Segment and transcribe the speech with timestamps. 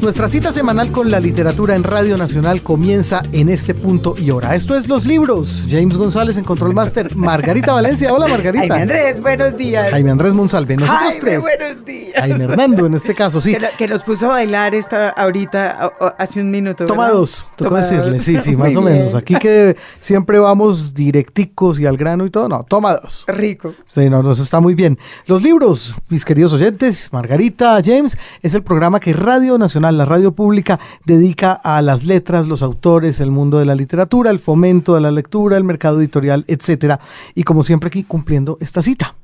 [0.00, 4.54] Nuestra cita semanal con la literatura en Radio Nacional comienza en este punto y hora.
[4.54, 5.64] Esto es Los Libros.
[5.68, 7.16] James González en Control Master.
[7.16, 8.12] Margarita Valencia.
[8.12, 8.66] Hola, Margarita.
[8.68, 9.90] Jaime Andrés, buenos días.
[9.90, 10.76] Jaime Andrés Monsalve.
[10.76, 11.40] Nosotros Jaime, tres.
[11.40, 12.12] buenos días.
[12.14, 13.54] Jaime Hernando, en este caso, sí.
[13.54, 16.84] Que, lo- que nos puso a bailar esta ahorita, a- a- hace un minuto.
[16.84, 18.22] Toma dos, tocó Toma decirle, dos.
[18.24, 18.98] sí, sí, Muy más o bien.
[18.98, 19.14] menos.
[19.14, 23.24] Aquí que siempre vamos directicos y al grano y todo, no, toma dos.
[23.28, 23.74] Rico.
[23.86, 24.98] Sí, no, no, eso está muy bien.
[25.26, 30.32] Los libros, mis queridos oyentes, Margarita, James, es el programa que Radio Nacional, la radio
[30.32, 35.00] pública, dedica a las letras, los autores, el mundo de la literatura, el fomento de
[35.00, 37.00] la lectura, el mercado editorial, etcétera.
[37.34, 39.14] Y como siempre aquí cumpliendo esta cita.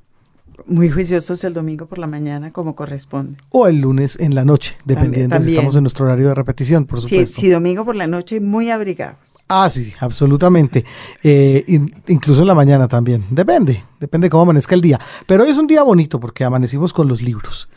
[0.65, 3.37] Muy juiciosos el domingo por la mañana, como corresponde.
[3.51, 5.55] O el lunes en la noche, dependiendo si también.
[5.57, 7.41] estamos en nuestro horario de repetición, por Sí, supuesto.
[7.41, 9.39] sí, domingo por la noche, muy abrigados.
[9.49, 10.85] Ah, sí, absolutamente.
[11.25, 13.25] Eh, in- incluso en la mañana también.
[13.31, 15.01] Depende, depende cómo amanezca el día.
[15.27, 17.69] Pero hoy es un día bonito porque amanecimos con los libros.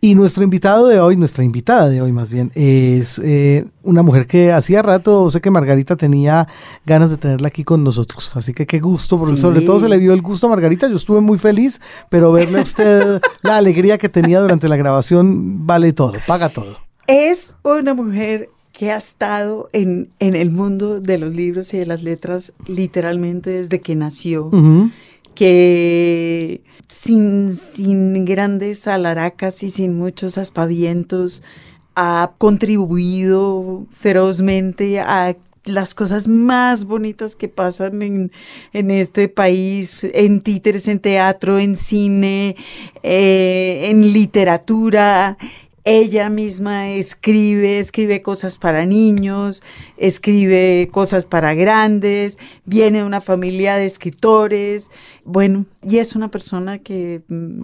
[0.00, 4.28] Y nuestro invitado de hoy, nuestra invitada de hoy más bien, es eh, una mujer
[4.28, 6.46] que hacía rato, sé que Margarita tenía
[6.86, 8.30] ganas de tenerla aquí con nosotros.
[8.34, 9.42] Así que qué gusto, porque Sí.
[9.42, 10.86] sobre todo se le vio el gusto a Margarita.
[10.88, 15.66] Yo estuve muy feliz, pero verle a usted la alegría que tenía durante la grabación
[15.66, 16.78] vale todo, paga todo.
[17.08, 21.86] Es una mujer que ha estado en, en el mundo de los libros y de
[21.86, 24.52] las letras literalmente desde que nació.
[25.34, 31.42] Que sin, sin grandes alaracas y sin muchos aspavientos
[31.94, 38.32] ha contribuido ferozmente a las cosas más bonitas que pasan en,
[38.72, 42.56] en este país, en títeres, en teatro, en cine,
[43.02, 45.36] eh, en literatura.
[45.90, 49.62] Ella misma escribe, escribe cosas para niños,
[49.96, 52.36] escribe cosas para grandes,
[52.66, 54.90] viene de una familia de escritores,
[55.24, 57.62] bueno, y es una persona que, mm,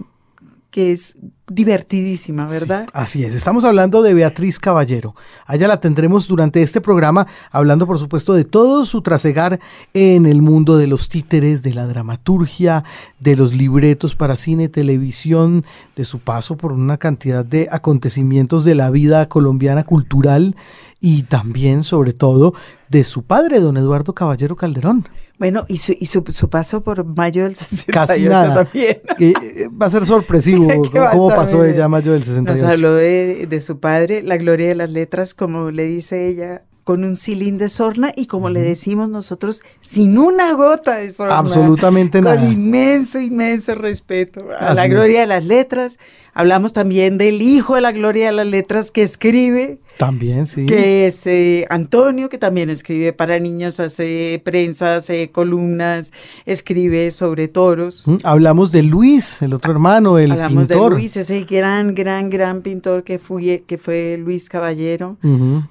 [0.75, 1.15] que es
[1.47, 2.83] divertidísima, ¿verdad?
[2.87, 3.33] Sí, así es.
[3.33, 5.15] Estamos hablando de Beatriz Caballero.
[5.45, 9.61] A ella la tendremos durante este programa, hablando, por supuesto, de todo su trasegar
[9.93, 12.83] en el mundo de los títeres, de la dramaturgia,
[13.21, 15.63] de los libretos para cine, televisión,
[15.95, 20.57] de su paso por una cantidad de acontecimientos de la vida colombiana cultural
[20.99, 22.53] y también, sobre todo,
[22.89, 25.07] de su padre, don Eduardo Caballero Calderón.
[25.37, 28.63] Bueno, y su, y su, su paso por mayo del 68 Casi nada.
[28.63, 29.01] también.
[29.17, 30.67] Que eh, va a ser sorpresivo
[31.11, 31.75] cómo pasó bien.
[31.75, 32.67] ella a mayo del Nos 68.
[32.67, 37.03] habló de, de su padre, la gloria de las letras, como le dice ella, con
[37.03, 41.39] un cilín de sorna y como le decimos nosotros, sin una gota de sorna.
[41.39, 42.45] Absolutamente con nada.
[42.47, 44.91] inmenso, inmenso respeto a Así la es.
[44.91, 45.97] gloria de las letras.
[46.37, 50.65] Hablamos también del hijo de la gloria de las letras que escribe, También, sí.
[50.65, 56.11] que es eh, Antonio, que también escribe para niños, hace prensa, hace columnas,
[56.45, 58.03] escribe sobre toros.
[58.05, 60.91] Mm, Hablamos de Luis, el otro hermano, el Hablamos pintor.
[60.95, 65.15] de Luis, ese gran, gran, gran pintor que fue, que fue Luis Caballero.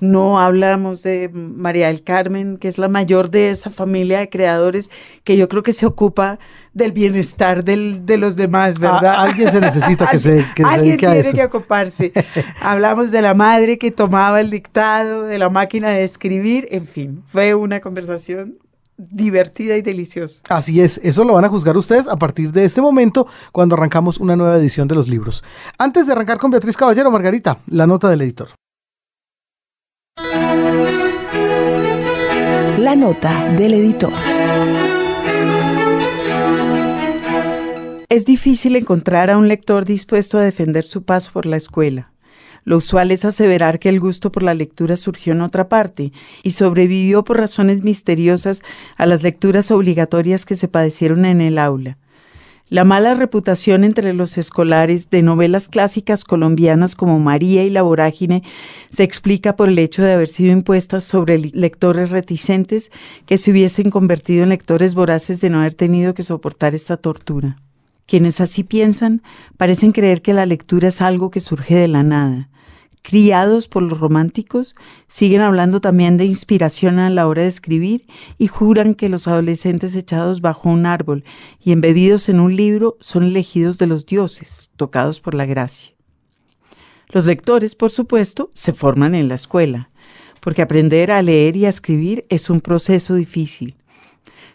[0.00, 4.90] No hablamos de María del Carmen, que es la mayor de esa familia de creadores
[5.24, 6.38] que yo creo que se ocupa
[6.74, 9.06] del bienestar del- de los demás, ¿verdad?
[9.06, 11.36] A- alguien se necesita que se- que se Alguien dedique a tiene eso.
[11.36, 12.12] que ocuparse.
[12.60, 17.22] hablamos de la madre que tomaba el dictado, de la máquina de escribir, en fin,
[17.32, 18.58] fue una conversación
[18.96, 20.40] divertida y deliciosa.
[20.48, 24.18] Así es, eso lo van a juzgar ustedes a partir de este momento cuando arrancamos
[24.18, 25.42] una nueva edición de los libros.
[25.78, 28.48] Antes de arrancar con Beatriz Caballero, Margarita, la nota del editor.
[32.78, 34.12] La nota del editor.
[38.10, 42.12] Es difícil encontrar a un lector dispuesto a defender su paso por la escuela.
[42.64, 46.50] Lo usual es aseverar que el gusto por la lectura surgió en otra parte y
[46.50, 48.62] sobrevivió por razones misteriosas
[48.96, 51.96] a las lecturas obligatorias que se padecieron en el aula.
[52.68, 58.42] La mala reputación entre los escolares de novelas clásicas colombianas como María y La Vorágine
[58.88, 62.90] se explica por el hecho de haber sido impuestas sobre lectores reticentes
[63.26, 67.58] que se hubiesen convertido en lectores voraces de no haber tenido que soportar esta tortura.
[68.06, 69.22] Quienes así piensan
[69.56, 72.50] parecen creer que la lectura es algo que surge de la nada.
[73.02, 74.74] Criados por los románticos,
[75.08, 78.06] siguen hablando también de inspiración a la hora de escribir
[78.38, 81.24] y juran que los adolescentes echados bajo un árbol
[81.62, 85.92] y embebidos en un libro son elegidos de los dioses, tocados por la gracia.
[87.08, 89.90] Los lectores, por supuesto, se forman en la escuela,
[90.40, 93.76] porque aprender a leer y a escribir es un proceso difícil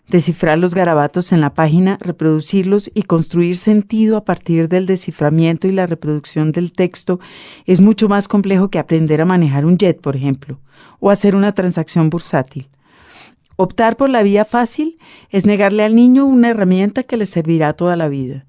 [0.09, 5.71] descifrar los garabatos en la página, reproducirlos y construir sentido a partir del desciframiento y
[5.71, 7.19] la reproducción del texto
[7.65, 10.59] es mucho más complejo que aprender a manejar un jet, por ejemplo,
[10.99, 12.67] o hacer una transacción bursátil.
[13.55, 14.97] Optar por la vía fácil
[15.29, 18.45] es negarle al niño una herramienta que le servirá toda la vida.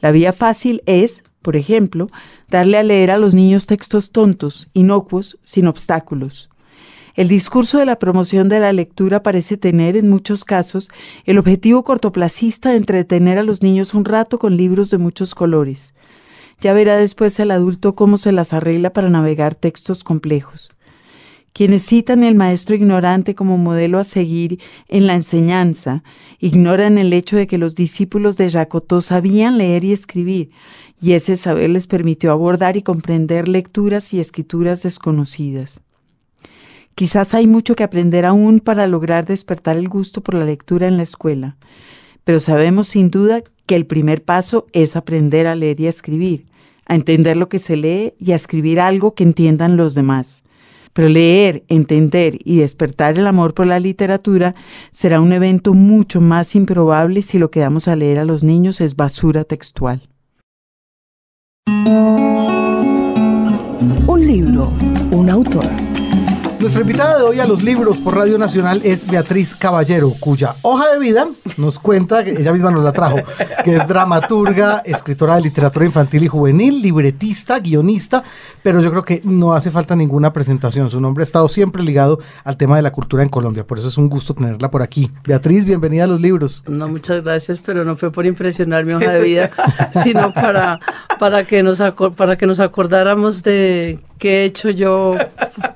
[0.00, 2.08] La vía fácil es, por ejemplo,
[2.48, 6.50] darle a leer a los niños textos tontos, inocuos, sin obstáculos.
[7.14, 10.88] El discurso de la promoción de la lectura parece tener, en muchos casos,
[11.24, 15.94] el objetivo cortoplacista de entretener a los niños un rato con libros de muchos colores.
[16.60, 20.72] Ya verá después el adulto cómo se las arregla para navegar textos complejos.
[21.52, 24.58] Quienes citan el maestro ignorante como modelo a seguir
[24.88, 26.02] en la enseñanza,
[26.40, 30.50] ignoran el hecho de que los discípulos de Jacotot sabían leer y escribir,
[31.00, 35.80] y ese saber les permitió abordar y comprender lecturas y escrituras desconocidas.
[36.94, 40.96] Quizás hay mucho que aprender aún para lograr despertar el gusto por la lectura en
[40.96, 41.56] la escuela,
[42.22, 46.46] pero sabemos sin duda que el primer paso es aprender a leer y a escribir,
[46.86, 50.44] a entender lo que se lee y a escribir algo que entiendan los demás.
[50.92, 54.54] Pero leer, entender y despertar el amor por la literatura
[54.92, 58.80] será un evento mucho más improbable si lo que damos a leer a los niños
[58.80, 60.02] es basura textual.
[64.06, 64.72] Un libro,
[65.10, 65.93] un autor.
[66.64, 70.94] Nuestra invitada de hoy a los libros por Radio Nacional es Beatriz Caballero, cuya hoja
[70.94, 71.28] de vida
[71.58, 73.18] nos cuenta, ella misma nos la trajo,
[73.62, 78.24] que es dramaturga, escritora de literatura infantil y juvenil, libretista, guionista,
[78.62, 80.88] pero yo creo que no hace falta ninguna presentación.
[80.88, 83.88] Su nombre ha estado siempre ligado al tema de la cultura en Colombia, por eso
[83.88, 85.10] es un gusto tenerla por aquí.
[85.22, 86.64] Beatriz, bienvenida a los libros.
[86.66, 89.50] No, muchas gracias, pero no fue por impresionar mi hoja de vida,
[90.02, 90.80] sino para,
[91.18, 91.82] para, que, nos
[92.16, 95.16] para que nos acordáramos de qué he hecho yo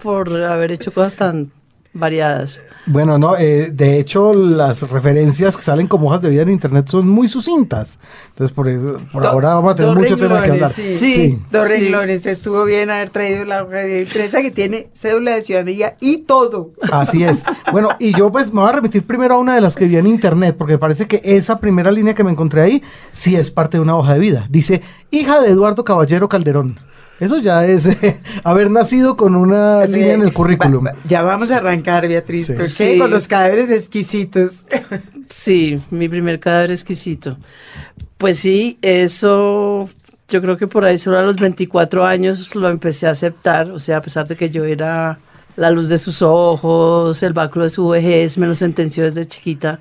[0.02, 1.50] por haber hecho cosas tan
[1.92, 2.60] variadas.
[2.86, 6.88] Bueno, no, eh, de hecho las referencias que salen como hojas de vida en internet
[6.88, 7.98] son muy sucintas.
[8.28, 10.72] Entonces por eso, por ahora vamos a tener mucho tema que hablar.
[10.72, 12.24] Sí, dos renglones.
[12.24, 16.72] Estuvo bien haber traído la hoja de vida que tiene cédula de ciudadanía y todo.
[16.90, 17.44] Así es.
[17.72, 19.98] Bueno, y yo pues me voy a remitir primero a una de las que vi
[19.98, 22.82] en internet, porque me parece que esa primera línea que me encontré ahí
[23.12, 24.46] sí es parte de una hoja de vida.
[24.48, 24.80] Dice,
[25.10, 26.78] hija de Eduardo Caballero Calderón.
[27.20, 30.86] Eso ya es eh, haber nacido con una línea en el currículum.
[31.04, 32.52] ya vamos a arrancar, Beatriz,
[32.98, 34.66] con los cadáveres exquisitos.
[35.28, 37.36] Sí, mi primer cadáver exquisito.
[38.16, 39.88] Pues sí, eso
[40.28, 43.80] yo creo que por ahí solo a los 24 años lo empecé a aceptar, o
[43.80, 45.18] sea, a pesar de que yo era
[45.56, 49.80] la luz de sus ojos, el báculo de su vejez, me lo sentenció desde chiquita.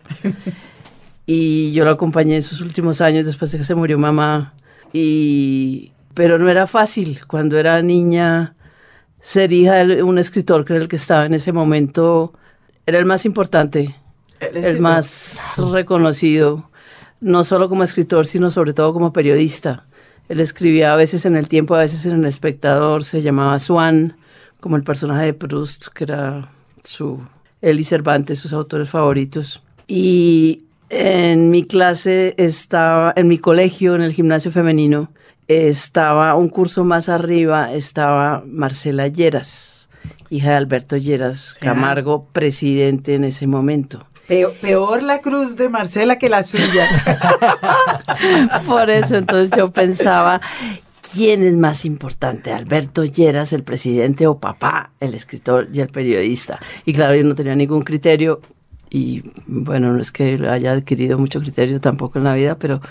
[1.25, 4.53] y yo lo acompañé en sus últimos años después de que se murió mamá.
[4.91, 8.55] Y pero no era fácil cuando era niña
[9.19, 12.33] ser hija de un escritor que era el que estaba en ese momento,
[12.87, 13.95] era el más importante,
[14.39, 16.71] el, más reconocido,
[17.21, 19.85] no solo como escritor, sino sobre todo como periodista.
[20.27, 24.17] Él escribía a veces en El Tiempo, a veces en El Espectador, se llamaba Swan,
[24.59, 26.49] como el personaje de Proust, que era
[26.83, 27.21] su,
[27.61, 29.61] él y Cervantes, sus autores favoritos.
[29.85, 35.11] Y en mi clase estaba, en mi colegio, en el gimnasio femenino,
[35.47, 39.89] estaba un curso más arriba, estaba Marcela Lleras,
[40.29, 44.05] hija de Alberto Lleras Camargo, presidente en ese momento.
[44.27, 46.85] Peor, la cruz de Marcela que la suya.
[48.67, 50.41] Por eso entonces yo pensaba,
[51.13, 52.51] ¿quién es más importante?
[52.51, 56.59] Alberto Lleras, el presidente, o papá, el escritor y el periodista.
[56.85, 58.41] Y claro, yo no tenía ningún criterio.
[58.89, 62.81] Y bueno, no es que haya adquirido mucho criterio tampoco en la vida, pero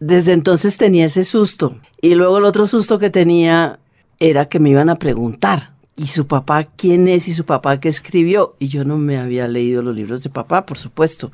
[0.00, 1.76] desde entonces tenía ese susto.
[2.00, 3.78] Y luego el otro susto que tenía
[4.18, 7.88] era que me iban a preguntar, ¿y su papá quién es y su papá qué
[7.88, 8.56] escribió?
[8.58, 11.30] Y yo no me había leído los libros de papá, por supuesto.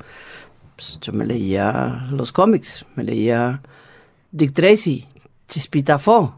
[0.75, 3.61] Pues yo me leía los cómics, me leía
[4.31, 5.05] Dick Tracy,
[5.47, 6.35] Chispita Fo,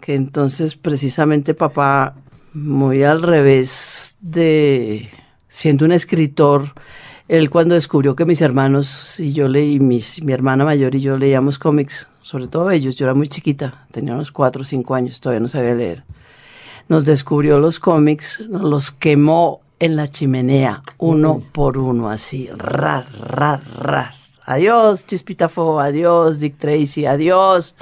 [0.00, 2.16] que entonces precisamente papá,
[2.52, 5.10] muy al revés de
[5.48, 6.72] siendo un escritor,
[7.28, 11.16] él cuando descubrió que mis hermanos y yo leí, mis, mi hermana mayor y yo
[11.16, 15.20] leíamos cómics, sobre todo ellos, yo era muy chiquita, tenía unos cuatro o cinco años,
[15.20, 16.04] todavía no sabía leer,
[16.88, 23.06] nos descubrió los cómics, nos los quemó en la chimenea, uno por uno, así, ras,
[23.18, 24.40] ras, ras.
[24.48, 27.74] Adiós, Chispitafo, adiós, Dick Tracy, adiós,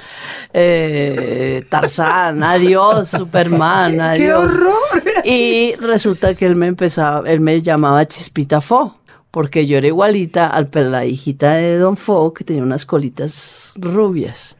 [0.51, 4.53] eh, Tarzán, adiós, Superman, adiós.
[4.53, 5.03] ¡Qué horror!
[5.23, 8.95] Y resulta que él me empezaba, él me llamaba Chispitafo
[9.35, 14.57] porque yo era igualita a la hijita de Don Fo, que tenía unas colitas rubias.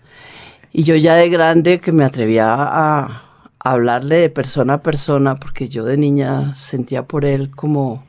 [0.74, 3.24] Y yo ya de grande que me atrevía a,
[3.58, 8.04] hablarle de persona a persona, porque yo de niña sentía por él como,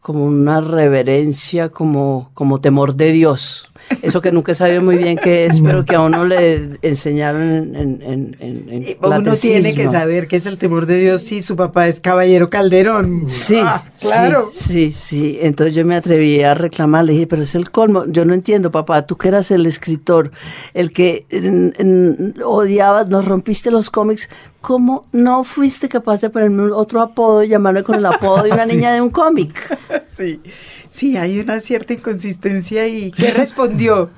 [0.00, 3.70] como una reverencia, como, como temor de Dios.
[4.02, 8.02] Eso que nunca sabido muy bien qué es, pero que a uno le enseñaron en,
[8.02, 11.56] en, en, en Uno tiene que saber qué es el temor de Dios si su
[11.56, 13.24] papá es caballero Calderón.
[13.28, 14.50] Sí, ah, claro.
[14.52, 15.38] Sí, sí, sí.
[15.40, 18.04] Entonces yo me atreví a reclamar, le dije, pero es el colmo.
[18.06, 20.30] Yo no entiendo, papá, tú que eras el escritor,
[20.72, 21.26] el que
[22.44, 24.28] odiabas, nos rompiste los cómics,
[24.60, 28.66] ¿cómo no fuiste capaz de ponerme otro apodo y llamarme con el apodo de una
[28.72, 29.54] niña de un cómic?
[30.16, 30.40] Sí,
[30.90, 34.10] sí, hay una cierta inconsistencia y ¿qué respondió?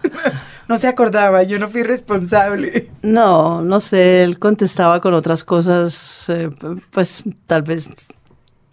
[0.69, 2.91] No se acordaba, yo no fui responsable.
[3.03, 6.50] No, no sé, él contestaba con otras cosas, eh,
[6.91, 7.88] pues tal vez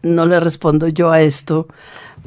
[0.01, 1.67] no le respondo yo a esto,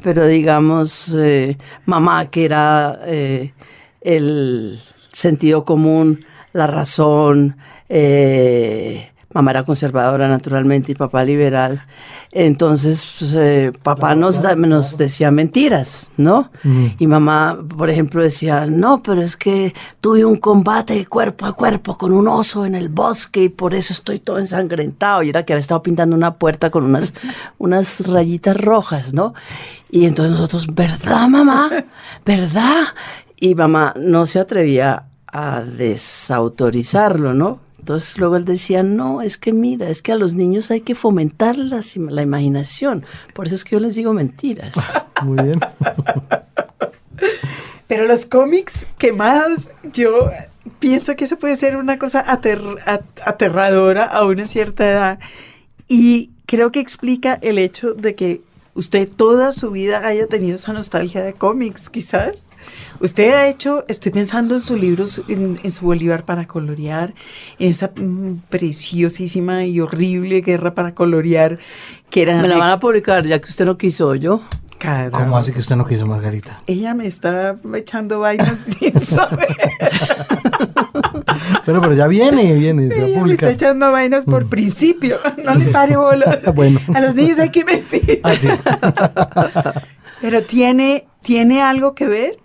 [0.01, 3.53] pero digamos, eh, mamá, que era eh,
[4.01, 4.79] el
[5.11, 7.57] sentido común, la razón,
[7.89, 11.85] eh, Mamá era conservadora naturalmente y papá liberal.
[12.31, 16.49] Entonces, pues, eh, papá nos, nos decía mentiras, ¿no?
[16.97, 21.97] Y mamá, por ejemplo, decía, no, pero es que tuve un combate cuerpo a cuerpo
[21.97, 25.23] con un oso en el bosque y por eso estoy todo ensangrentado.
[25.23, 27.13] Y era que había estado pintando una puerta con unas,
[27.57, 29.33] unas rayitas rojas, ¿no?
[29.89, 31.69] Y entonces nosotros, ¿verdad, mamá?
[32.25, 32.83] ¿Verdad?
[33.39, 37.66] Y mamá no se atrevía a desautorizarlo, ¿no?
[37.87, 40.93] Entonces luego él decía, no, es que mira, es que a los niños hay que
[40.93, 41.79] fomentar la,
[42.09, 43.05] la imaginación.
[43.33, 44.75] Por eso es que yo les digo mentiras.
[45.23, 45.61] Muy bien.
[47.87, 50.29] Pero los cómics quemados, yo
[50.79, 55.19] pienso que eso puede ser una cosa aterradora a una cierta edad.
[55.87, 58.41] Y creo que explica el hecho de que
[58.77, 62.51] usted toda su vida haya tenido esa nostalgia de cómics, quizás.
[62.99, 67.15] Usted ha hecho, estoy pensando en sus libros, en, su Bolívar para colorear,
[67.57, 71.57] en esa mm, preciosísima y horrible guerra para colorear
[72.11, 72.39] que era...
[72.39, 74.41] Me la van a publicar ya que usted no quiso yo.
[75.11, 76.61] ¿Cómo así que usted no quiso, Margarita?
[76.67, 79.47] Ella me está echando vainas sin saber.
[81.65, 83.47] Pero, pero ya viene, viene, se va a publicar.
[83.47, 84.49] Me está echando vainas por mm.
[84.49, 85.19] principio.
[85.43, 86.39] No le pare bola.
[86.55, 86.79] bueno.
[86.93, 88.21] A los niños hay que mentir.
[88.23, 88.47] Ah, sí.
[90.21, 92.37] pero tiene, tiene algo que ver.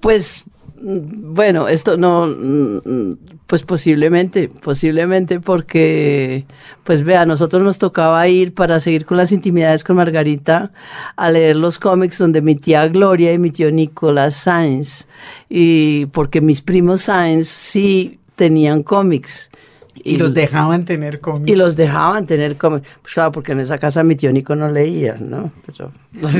[0.00, 0.44] Pues
[0.82, 3.12] bueno, esto no, mm,
[3.46, 6.46] pues posiblemente, posiblemente porque,
[6.84, 10.72] pues vea, a nosotros nos tocaba ir para seguir con las intimidades con Margarita
[11.16, 15.06] a leer los cómics donde mi tía Gloria y mi tío Nicolás Sainz,
[15.48, 19.49] y porque mis primos Sainz sí tenían cómics.
[19.94, 21.50] Y, los dejaban tener cómics.
[21.50, 22.86] Y los dejaban tener cómics.
[23.02, 25.52] Pues claro, porque en esa casa mi tío Nico no leía, ¿no?
[25.66, 25.92] Pero,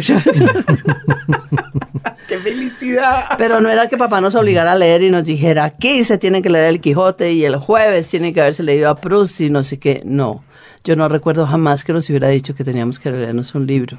[2.28, 3.24] ¡Qué felicidad!
[3.38, 6.42] Pero no era que papá nos obligara a leer y nos dijera, aquí se tiene
[6.42, 9.62] que leer el Quijote y el jueves tiene que haberse leído a Proust y no
[9.62, 10.02] sé qué.
[10.04, 10.44] No,
[10.84, 13.98] yo no recuerdo jamás que nos hubiera dicho que teníamos que leernos un libro.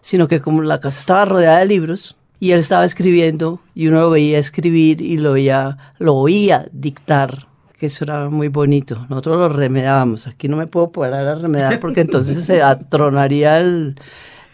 [0.00, 4.02] Sino que como la casa estaba rodeada de libros, y él estaba escribiendo y uno
[4.02, 7.46] lo veía escribir y lo veía, lo oía dictar,
[7.84, 9.06] que eso era muy bonito.
[9.10, 10.26] Nosotros lo remedábamos.
[10.26, 14.00] Aquí no me puedo parar a remedar porque entonces se atronaría el,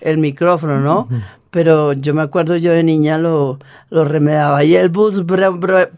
[0.01, 1.09] el micrófono, ¿no?
[1.53, 5.25] Pero yo me acuerdo yo de niña lo, lo remedaba y el bus,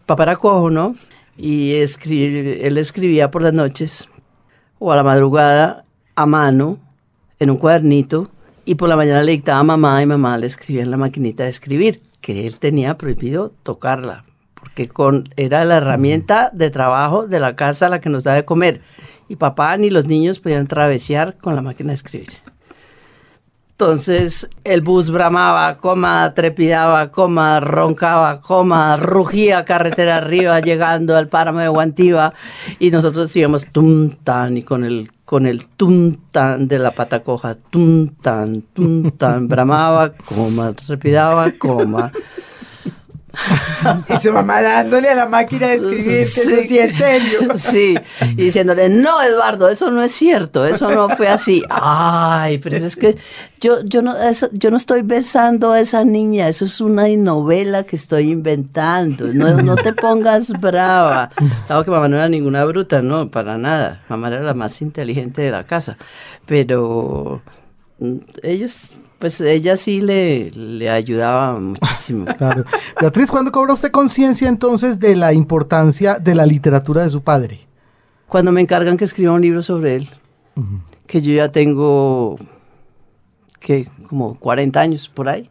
[0.05, 0.95] papá era cojo, ¿no?
[1.35, 4.09] Y él escribía por las noches
[4.77, 5.85] o a la madrugada
[6.15, 6.77] a mano
[7.39, 8.29] en un cuadernito
[8.63, 11.45] y por la mañana le dictaba a mamá y mamá le escribía en la maquinita
[11.45, 14.23] de escribir, que él tenía prohibido tocarla,
[14.63, 18.45] porque con, era la herramienta de trabajo de la casa la que nos da de
[18.45, 18.81] comer.
[19.27, 22.29] Y papá ni los niños podían travesear con la máquina de escribir.
[23.71, 31.59] Entonces el bus bramaba, coma, trepidaba, coma, roncaba, coma, rugía carretera arriba llegando al páramo
[31.59, 32.33] de Guantiva
[32.79, 37.55] y nosotros íbamos tum tan y con el con el tuntan de la pata coja,
[37.55, 42.13] tuntan, tuntan, bramaba, coma, repidaba, coma.
[44.09, 47.55] y su mamá dándole a la máquina de escribir que eso sí es serio.
[47.55, 51.63] Sí, y diciéndole, no, Eduardo, eso no es cierto, eso no fue así.
[51.69, 53.17] Ay, pero es que
[53.59, 54.15] yo, yo, no,
[54.51, 59.61] yo no estoy besando a esa niña, eso es una novela que estoy inventando, no,
[59.61, 61.31] no te pongas brava.
[61.67, 65.41] Claro que mamá no era ninguna bruta, no, para nada, mamá era la más inteligente
[65.41, 65.97] de la casa,
[66.45, 67.41] pero
[67.99, 72.25] mm, ellos pues ella sí le, le ayudaba muchísimo.
[72.37, 72.65] Claro.
[72.99, 77.61] Beatriz, ¿cuándo cobra usted conciencia entonces de la importancia de la literatura de su padre?
[78.27, 80.09] Cuando me encargan que escriba un libro sobre él,
[81.07, 82.35] que yo ya tengo,
[83.61, 85.49] que como 40 años por ahí,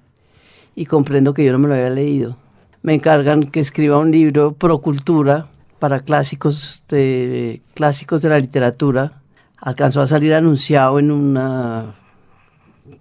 [0.74, 2.36] y comprendo que yo no me lo había leído.
[2.82, 5.46] Me encargan que escriba un libro pro cultura
[5.78, 9.22] para clásicos de, clásicos de la literatura.
[9.56, 12.01] Alcanzó a salir anunciado en una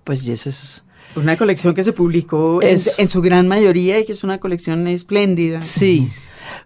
[0.03, 0.83] pues y ese es
[1.15, 4.39] Una colección que se publicó en, Es- en su gran mayoría y que es una
[4.39, 5.62] colección espléndida.
[5.62, 6.10] Sí.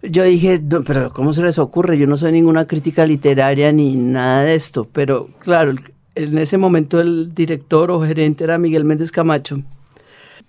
[0.04, 1.98] Yo dije, "No, pero ¿cómo se les ocurre?
[1.98, 4.88] Yo no soy ninguna crítica literaria ni nada de esto.
[4.92, 5.74] Pero claro,
[6.16, 9.62] en ese momento el director o gerente era Miguel Méndez Camacho,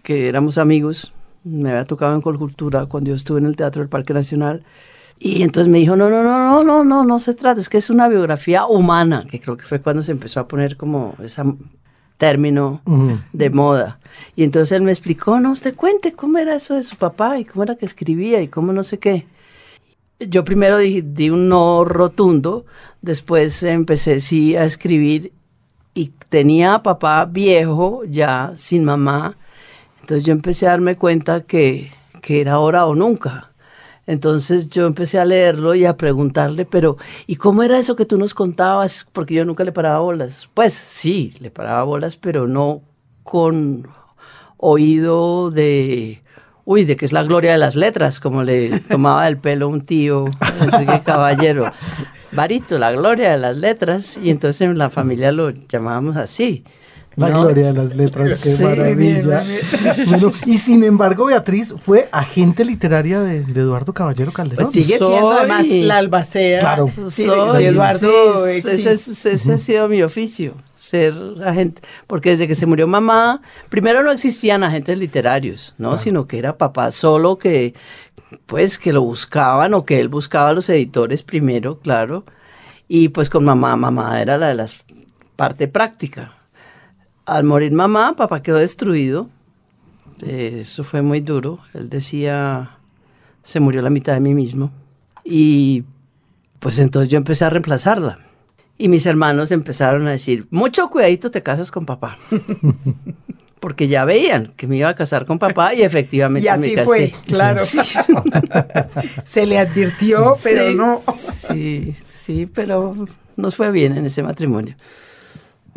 [0.03, 1.13] que éramos amigos.
[1.45, 4.65] Me había tocado en Colcultura cuando yo estuve en el Teatro del Parque Nacional.
[5.19, 7.79] Y entonces me dijo, no, no, no, no, no, no, no se trata, es que
[7.79, 11.43] es una biografía humana, que creo que fue cuando se empezó a poner como ese
[12.17, 12.81] término
[13.33, 13.99] de moda.
[14.35, 17.45] Y entonces él me explicó, no, usted cuente cómo era eso de su papá y
[17.45, 19.27] cómo era que escribía y cómo no sé qué.
[20.19, 22.65] Yo primero di, di un no rotundo,
[23.03, 25.33] después empecé sí a escribir
[25.93, 29.37] y tenía a papá viejo ya sin mamá.
[30.01, 31.91] Entonces yo empecé a darme cuenta que,
[32.23, 33.51] que era ahora o nunca.
[34.07, 36.97] Entonces yo empecé a leerlo y a preguntarle, pero
[37.27, 39.09] ¿y cómo era eso que tú nos contabas?
[39.13, 40.49] Porque yo nunca le paraba bolas.
[40.55, 42.83] Pues sí, le paraba bolas, pero no
[43.25, 43.89] con
[44.57, 46.23] oído de,
[46.65, 49.81] uy, de que es la gloria de las letras, como le tomaba el pelo un
[49.81, 50.27] tío,
[50.61, 51.73] Enrique Caballero.
[52.33, 56.65] Barito, la gloria de las letras, y entonces en la familia lo llamábamos así.
[57.17, 57.43] La ¿no?
[57.45, 59.43] gloria de las letras, qué Sí, maravilla.
[60.07, 64.65] Bueno, y sin embargo, Beatriz fue agente literaria de, de Eduardo Caballero Calderón.
[64.71, 66.59] Pues Sigue siendo Soy- además la albacea.
[66.61, 66.91] Claro.
[67.09, 72.31] Sí, Soy- sí, Eduardo sí, ese, ese- ese ha sido mi oficio, ser agente, porque
[72.31, 75.97] desde que se murió mamá, primero no existían agentes literarios, ¿no?
[75.97, 77.73] Sino que era papá solo que,
[78.45, 82.25] pues, que lo buscaban o que él buscaba a los editores primero, claro,
[82.89, 84.67] y pues con mamá, mamá era la de la
[85.35, 86.33] parte práctica.
[87.27, 89.29] Al morir mamá, papá quedó destruido,
[90.23, 92.79] Eh, eso fue muy duro, él decía,
[93.43, 94.71] se murió la mitad de mí mismo,
[95.25, 95.85] y
[96.59, 98.19] pues entonces yo empecé a reemplazarla.
[98.79, 102.17] Y mis hermanos empezaron a decir, mucho cuidadito te casas con papá.
[103.61, 106.75] Porque ya veían que me iba a casar con papá y efectivamente Y me así
[106.75, 106.85] casé.
[106.87, 107.65] fue, claro.
[107.65, 107.81] Sí.
[109.25, 111.01] Se le advirtió, pero Sí, no.
[111.15, 113.07] Sí, sí, pero
[113.37, 114.77] nos fue bien en ese matrimonio.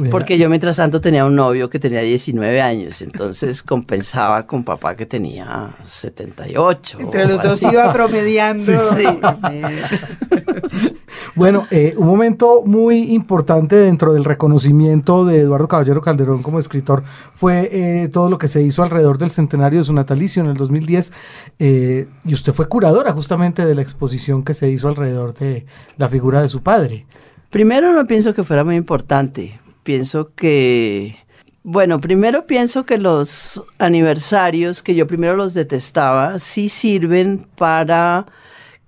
[0.09, 4.95] Porque yo mientras tanto tenía un novio que tenía 19 años, entonces compensaba con papá
[4.95, 6.99] que tenía 78.
[7.01, 7.67] Entre los dos así.
[7.71, 8.63] iba promediando.
[8.63, 9.05] Sí, sí.
[11.35, 17.03] Bueno, eh, un momento muy importante dentro del reconocimiento de Eduardo Caballero Calderón como escritor
[17.33, 20.57] fue eh, todo lo que se hizo alrededor del centenario de su natalicio en el
[20.57, 21.13] 2010.
[21.59, 25.65] eh, y usted fue curadora justamente de la exposición que se hizo alrededor de
[25.97, 27.05] la figura de su padre.
[27.49, 29.59] Primero no pienso que fuera muy importante.
[29.83, 31.17] Pienso que,
[31.63, 38.25] bueno, primero pienso que los aniversarios, que yo primero los detestaba, sí sirven para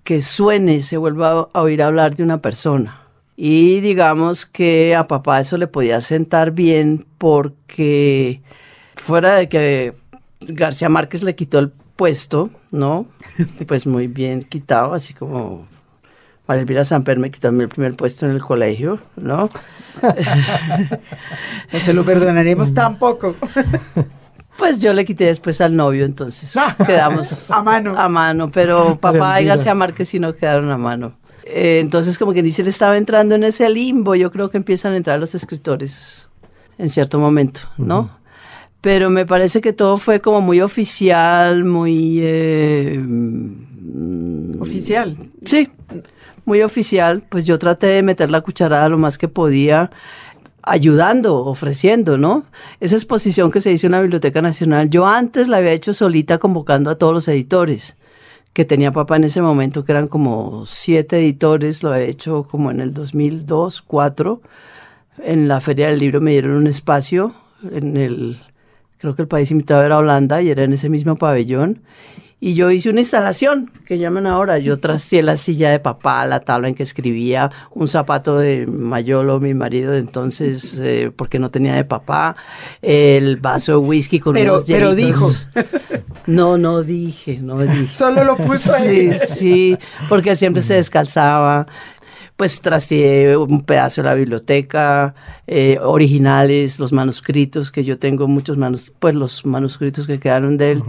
[0.04, 3.02] que suene, se vuelva a oír hablar de una persona.
[3.36, 8.42] Y digamos que a papá eso le podía sentar bien porque
[8.96, 9.94] fuera de que
[10.42, 13.06] García Márquez le quitó el puesto, ¿no?
[13.68, 15.68] Pues muy bien quitado, así como
[16.52, 19.50] María Elvira Samper me quitó a mí el primer puesto en el colegio, ¿no?
[21.72, 23.36] no se lo perdonaremos tampoco.
[24.58, 26.54] Pues yo le quité después al novio, entonces
[26.86, 27.98] quedamos A mano.
[27.98, 29.46] A mano, pero papá y.
[29.46, 31.14] García Márquez sí no quedaron a mano.
[31.46, 34.14] Eh, entonces, como que dice, él estaba entrando en ese limbo.
[34.14, 36.30] Yo creo que empiezan a entrar los escritores
[36.78, 38.12] en cierto momento, ¿no?
[38.82, 42.20] Pero me parece que todo fue como muy oficial, muy...
[42.22, 45.18] eh, mm, Oficial.
[45.44, 45.70] Sí,
[46.46, 47.24] muy oficial.
[47.30, 49.92] Pues yo traté de meter la cucharada lo más que podía,
[50.64, 52.46] ayudando, ofreciendo, ¿no?
[52.80, 56.38] Esa exposición que se hizo en la Biblioteca Nacional, yo antes la había hecho solita
[56.38, 57.96] convocando a todos los editores
[58.54, 62.70] que tenía papá en ese momento, que eran como siete editores, lo había hecho como
[62.72, 64.42] en el 2002, 2004.
[65.24, 67.34] En la Feria del Libro me dieron un espacio
[67.72, 68.38] en el,
[68.98, 71.82] creo que el país invitado era Holanda y era en ese mismo pabellón.
[72.44, 74.58] Y yo hice una instalación, que llaman ahora.
[74.58, 79.40] Yo trasteé la silla de papá, la tabla en que escribía, un zapato de Mayolo,
[79.40, 82.36] mi marido de entonces, eh, porque no tenía de papá,
[82.82, 85.48] el vaso de whisky con Pero- unos pero hielitos.
[86.28, 87.92] No, no dije, no dije.
[87.92, 89.12] Solo lo puso ahí.
[89.20, 89.78] Sí, sí,
[90.08, 91.66] porque él siempre se descalzaba.
[92.38, 95.16] Pues trasteé un pedazo de la biblioteca,
[95.48, 100.72] eh, originales, los manuscritos, que yo tengo muchos manuscritos, pues los manuscritos que quedaron de
[100.74, 100.84] él,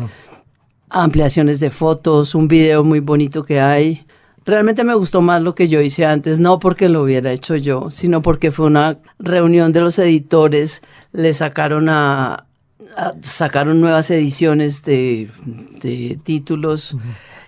[0.93, 4.05] ampliaciones de fotos, un video muy bonito que hay.
[4.45, 7.91] Realmente me gustó más lo que yo hice antes, no porque lo hubiera hecho yo,
[7.91, 12.47] sino porque fue una reunión de los editores, le sacaron a,
[12.97, 15.31] a- sacaron nuevas ediciones de,
[15.81, 16.97] de títulos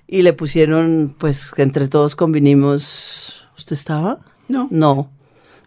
[0.07, 3.46] y le pusieron, pues, que entre todos convinimos.
[3.59, 4.20] ¿Usted estaba?
[4.48, 4.68] No.
[4.70, 5.11] No.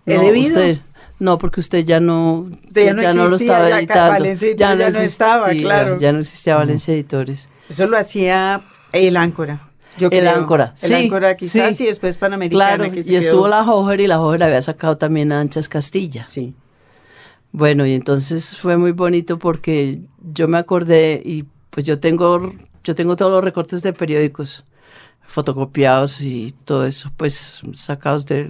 [0.06, 0.48] ¿He No, debido?
[0.48, 0.80] usted-
[1.20, 4.12] No, porque usted ya no, ya no, lo estaba ya editando.
[4.12, 6.00] Valencia ya, no, estaba, claro.
[6.00, 7.50] Ya no existía Valencia Editores.
[7.70, 9.62] Eso lo hacía el Áncora.
[9.98, 10.36] Yo el creo.
[10.36, 10.94] Áncora, el sí.
[10.94, 11.86] Áncora quizás sí.
[11.86, 12.78] y después Panamericana.
[12.78, 16.24] Claro, y estuvo la Hojer y la Hojer había sacado también a Anchas Castilla.
[16.24, 16.54] Sí.
[17.52, 20.02] Bueno, y entonces fue muy bonito porque
[20.34, 22.54] yo me acordé y pues yo tengo,
[22.84, 24.66] yo tengo todos los recortes de periódicos
[25.28, 28.50] fotocopiados y todo eso, pues sacados de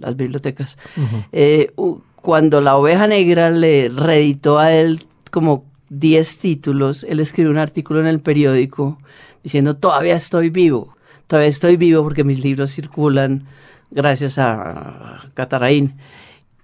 [0.00, 0.78] las bibliotecas.
[0.96, 1.26] Uh -huh.
[1.32, 1.72] eh,
[2.16, 8.00] cuando la oveja negra le reeditó a él como 10 títulos, él escribió un artículo
[8.00, 8.98] en el periódico
[9.42, 13.46] diciendo, todavía estoy vivo, todavía estoy vivo porque mis libros circulan
[13.90, 15.94] gracias a Cataraín.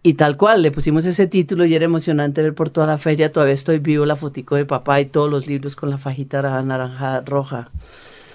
[0.06, 3.32] Y tal cual, le pusimos ese título y era emocionante ver por toda la feria,
[3.32, 7.22] todavía estoy vivo, la fotico de papá y todos los libros con la fajita naranja
[7.24, 7.70] roja.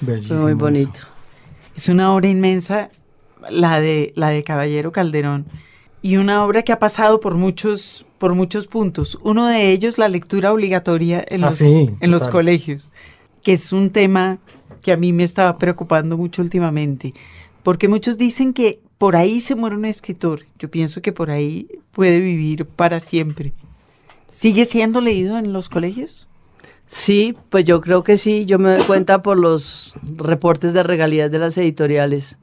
[0.02, 1.00] Bellísimo Fue muy bonito.
[1.00, 1.08] Eso.
[1.76, 2.90] Es una obra inmensa,
[3.50, 5.46] la de, la de Caballero Calderón,
[6.02, 9.20] y una obra que ha pasado por muchos, por muchos puntos.
[9.24, 12.92] Uno de ellos, la lectura obligatoria en, ah, los, sí, en los colegios,
[13.44, 14.40] que es un tema
[14.82, 17.14] que a mí me estaba preocupando mucho últimamente,
[17.64, 20.42] porque muchos dicen que por ahí se muere un escritor.
[20.58, 23.54] Yo pienso que por ahí puede vivir para siempre.
[24.32, 26.29] ¿Sigue siendo leído en los colegios?
[26.91, 28.47] Sí, pues yo creo que sí.
[28.47, 32.39] Yo me doy cuenta por los reportes de regalías de las editoriales.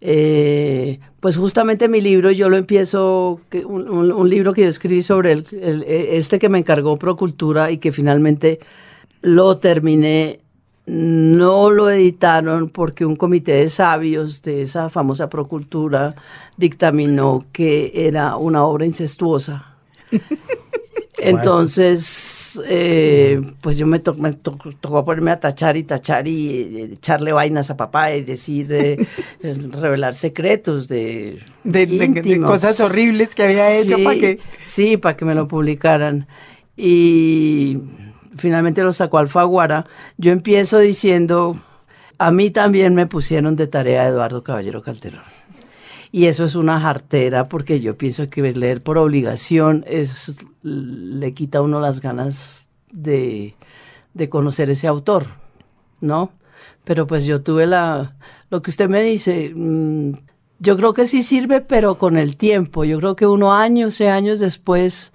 [0.00, 5.46] Eh, pues justamente mi libro, yo lo empiezo, un, libro que yo escribí sobre el,
[5.60, 8.58] el, este que me encargó Procultura y que finalmente
[9.20, 10.40] lo terminé
[10.86, 16.14] no lo editaron porque un comité de sabios de esa famosa procultura
[16.56, 19.76] dictaminó que era una obra incestuosa.
[21.24, 26.50] Entonces, eh, pues yo me, to me to tocó ponerme a tachar y tachar y
[26.50, 29.06] eh, echarle vainas a papá y decir, de,
[29.80, 34.38] revelar secretos de, de, de, de, cosas horribles que había hecho sí, para que...
[34.64, 36.26] Sí, para que me lo publicaran.
[36.76, 37.78] Y
[38.36, 41.54] finalmente lo sacó Alfaguara, yo empiezo diciendo,
[42.18, 45.22] a mí también me pusieron de tarea Eduardo Caballero Calderón.
[46.14, 51.58] Y eso es una jartera porque yo pienso que leer por obligación es, le quita
[51.58, 53.56] a uno las ganas de,
[54.12, 55.26] de conocer ese autor,
[56.00, 56.30] ¿no?
[56.84, 58.14] Pero pues yo tuve la,
[58.48, 60.12] lo que usted me dice, mmm,
[60.60, 62.84] yo creo que sí sirve, pero con el tiempo.
[62.84, 65.12] Yo creo que uno años y años después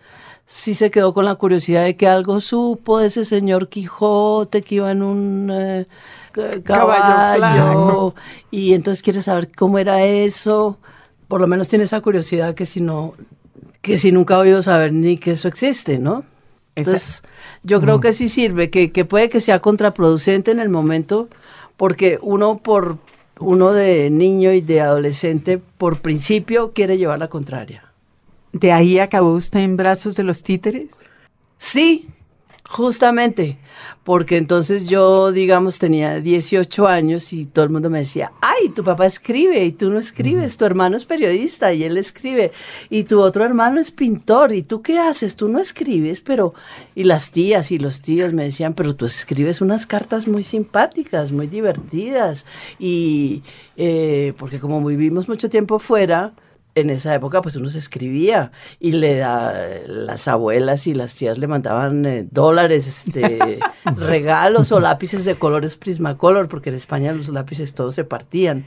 [0.48, 4.76] sí se quedó con la curiosidad de que algo supo de ese señor Quijote que
[4.76, 5.88] iba en un eh,
[6.64, 8.16] caballo, caballo
[8.52, 10.78] y entonces quiere saber cómo era eso.
[11.28, 13.14] Por lo menos tiene esa curiosidad que si no,
[13.82, 16.24] que si nunca ha oído saber ni que eso existe, ¿no?
[16.76, 17.24] Entonces,
[17.64, 21.28] yo creo que sí sirve, que, que puede que sea contraproducente en el momento,
[21.76, 22.98] porque uno por
[23.40, 27.84] uno de niño y de adolescente, por principio, quiere llevar la contraria.
[28.52, 30.90] ¿De ahí acabó usted en brazos de los títeres?
[31.58, 32.10] Sí,
[32.70, 33.58] justamente,
[34.04, 38.84] porque entonces yo, digamos, tenía 18 años y todo el mundo me decía, ay, tu
[38.84, 42.52] papá escribe y tú no escribes, tu hermano es periodista y él escribe,
[42.92, 46.54] y tu otro hermano es pintor, y tú qué haces, tú no escribes, pero,
[46.94, 51.32] y las tías y los tíos me decían, pero tú escribes unas cartas muy simpáticas,
[51.32, 52.46] muy divertidas,
[52.78, 53.42] y
[53.78, 56.34] eh, porque como vivimos mucho tiempo fuera,
[56.80, 59.54] en esa época pues uno se escribía y le da
[59.88, 63.60] las abuelas y las tías le mandaban eh, dólares este
[63.96, 68.66] regalos o lápices de colores Prismacolor porque en España los lápices todos se partían.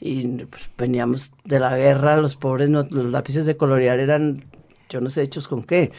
[0.00, 4.44] Y pues, veníamos de la guerra los pobres no, los lápices de colorear eran
[4.88, 5.92] yo no sé hechos con qué.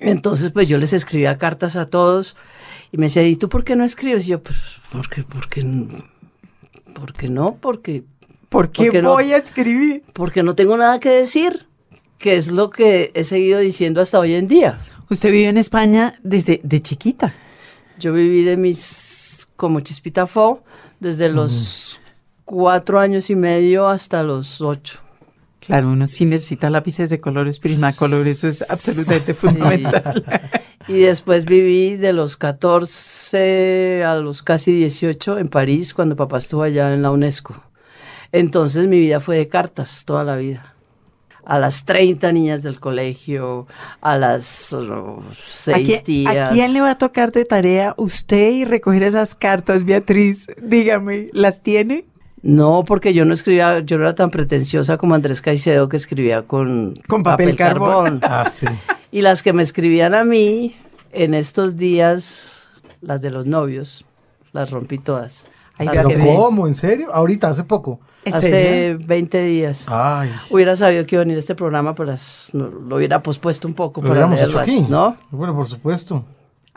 [0.00, 2.36] Entonces pues yo les escribía cartas a todos
[2.92, 4.26] y me decía ¿y tú por qué no escribes?
[4.26, 5.64] y yo pues porque porque
[6.94, 8.04] porque no porque
[8.48, 10.04] ¿Por qué porque voy no, a escribir?
[10.12, 11.66] Porque no tengo nada que decir,
[12.18, 14.80] que es lo que he seguido diciendo hasta hoy en día.
[15.10, 17.34] Usted vivió en España desde de chiquita.
[17.98, 20.62] Yo viví de mis, como Chispita Fo,
[21.00, 22.04] desde los mm.
[22.44, 25.00] cuatro años y medio hasta los ocho.
[25.60, 29.46] Claro, uno sí necesita lápices de colores Prismacolor, eso es absolutamente sí.
[29.46, 30.22] fundamental.
[30.88, 36.62] Y después viví de los 14 a los casi 18 en París, cuando papá estuvo
[36.62, 37.60] allá en la UNESCO.
[38.36, 40.74] Entonces mi vida fue de cartas toda la vida.
[41.46, 43.66] A las 30 niñas del colegio,
[44.02, 46.50] a las uh, seis ¿A tías.
[46.50, 50.48] ¿A quién le va a tocar de tarea usted y recoger esas cartas, Beatriz?
[50.62, 52.04] Dígame, ¿las tiene?
[52.42, 56.42] No, porque yo no escribía, yo no era tan pretenciosa como Andrés Caicedo que escribía
[56.42, 58.20] con, con papel, papel carbón.
[58.20, 58.20] carbón.
[58.22, 58.66] Ah, sí.
[59.12, 60.76] Y las que me escribían a mí
[61.12, 62.70] en estos días,
[63.00, 64.04] las de los novios,
[64.52, 65.48] las rompí todas.
[65.78, 66.66] Ay, ¿Pero cómo?
[66.66, 67.08] ¿En serio?
[67.12, 68.00] Ahorita, hace poco.
[68.24, 68.98] ¿En Hace serio?
[69.06, 69.84] 20 días.
[69.88, 70.30] Ay.
[70.50, 73.74] Hubiera sabido que iba a venir este programa, pero las- no, lo hubiera pospuesto un
[73.74, 74.90] poco Lo para hubiéramos hecho leerlas, aquí.
[74.90, 75.16] ¿no?
[75.30, 76.24] Bueno, por supuesto.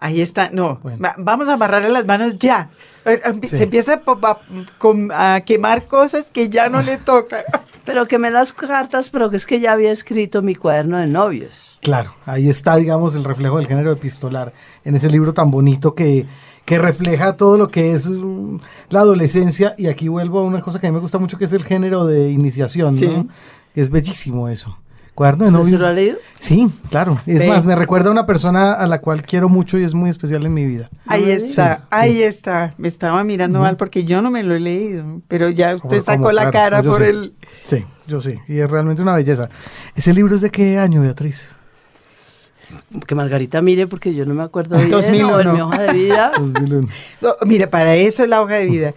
[0.01, 0.97] Ahí está, no, Bueno.
[1.03, 2.69] va- vamos a amarrarle las manos ya.
[3.05, 3.57] Eh, eh, Sí.
[3.57, 7.43] Se empieza a, a quemar cosas que ya no le toca.
[7.85, 11.79] Pero quemé las cartas, pero que es que ya había escrito mi cuaderno de novios.
[11.81, 14.53] Claro, ahí está, digamos, el reflejo del género epistolar
[14.85, 16.27] en ese libro tan bonito que,
[16.69, 18.57] que refleja todo lo que es mm,
[18.91, 19.73] la adolescencia.
[19.75, 21.63] Y aquí vuelvo a una cosa que a mí me gusta mucho, que es el
[21.63, 23.07] género de iniciación, Sí.
[23.07, 23.27] ¿no?
[23.73, 24.77] Que es bellísimo eso.
[25.15, 25.81] Cuaderno de ¿Usted se novios.
[25.81, 26.17] lo ha leído?
[26.37, 27.17] Sí, claro.
[27.25, 30.11] Es más, me recuerda a una persona a la cual quiero mucho y es muy
[30.11, 30.91] especial en mi vida.
[31.07, 32.75] Ahí Sí, está, ahí está.
[32.77, 36.03] Me estaba mirando mal porque yo no me lo he leído, pero ya usted Como-
[36.03, 37.09] sacó como, la claro, cara por sé.
[37.09, 37.33] el...
[37.63, 38.35] Sí, yo sí.
[38.47, 39.49] Y es realmente una belleza.
[39.95, 41.55] ¿Ese libro es de qué año, Beatriz?
[43.05, 44.89] Que Margarita mire, porque yo no me acuerdo bien.
[44.89, 45.35] 2001.
[45.35, 46.31] o en mi hoja de vida.
[46.37, 46.87] 2001.
[47.21, 48.93] No, mire, para eso es la hoja de vida.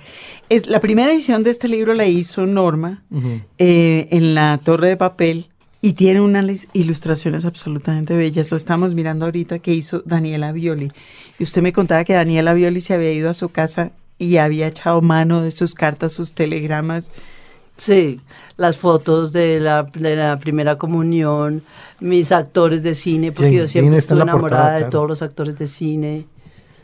[0.49, 3.03] Es, la primera edición de este libro la hizo Norma
[3.59, 5.49] eh, en la Torre de Papel
[5.81, 8.51] y tiene unas ilustraciones absolutamente bellas.
[8.51, 10.93] Lo estamos mirando ahorita que hizo Daniela Violi.
[11.39, 14.69] Y usted me contaba que Daniela Violi se había ido a su casa y había
[14.69, 17.11] echado mano de sus cartas, sus telegramas.
[17.77, 18.21] Sí,
[18.57, 21.63] las fotos de la, de la primera comunión,
[22.01, 25.57] mis actores de cine, porque James yo siempre estuve enamorada portada, de todos los actores
[25.57, 26.27] de cine.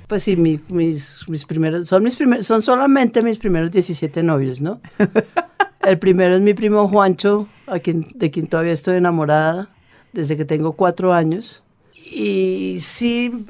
[0.08, 4.60] Pues sí, mi- mis, mis primeros, son mis primeros, son solamente mis primeros 17 novios,
[4.60, 4.80] ¿no?
[5.82, 9.68] El primero es mi primo Juancho, a quien, de quien todavía estoy enamorada
[10.12, 11.62] desde que tengo cuatro años.
[12.10, 13.44] Y sí,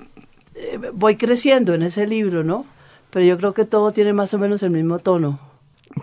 [0.54, 2.66] eh, voy creciendo en ese libro, ¿no?
[3.10, 5.40] Pero yo creo que todo tiene más o menos el mismo tono.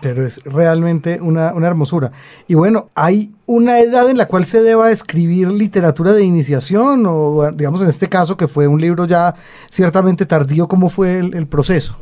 [0.00, 2.12] Pero es realmente una, una hermosura.
[2.46, 7.04] Y bueno, ¿hay una edad en la cual se deba escribir literatura de iniciación?
[7.06, 9.34] O digamos en este caso que fue un libro ya
[9.70, 11.96] ciertamente tardío, ¿cómo fue el, el proceso?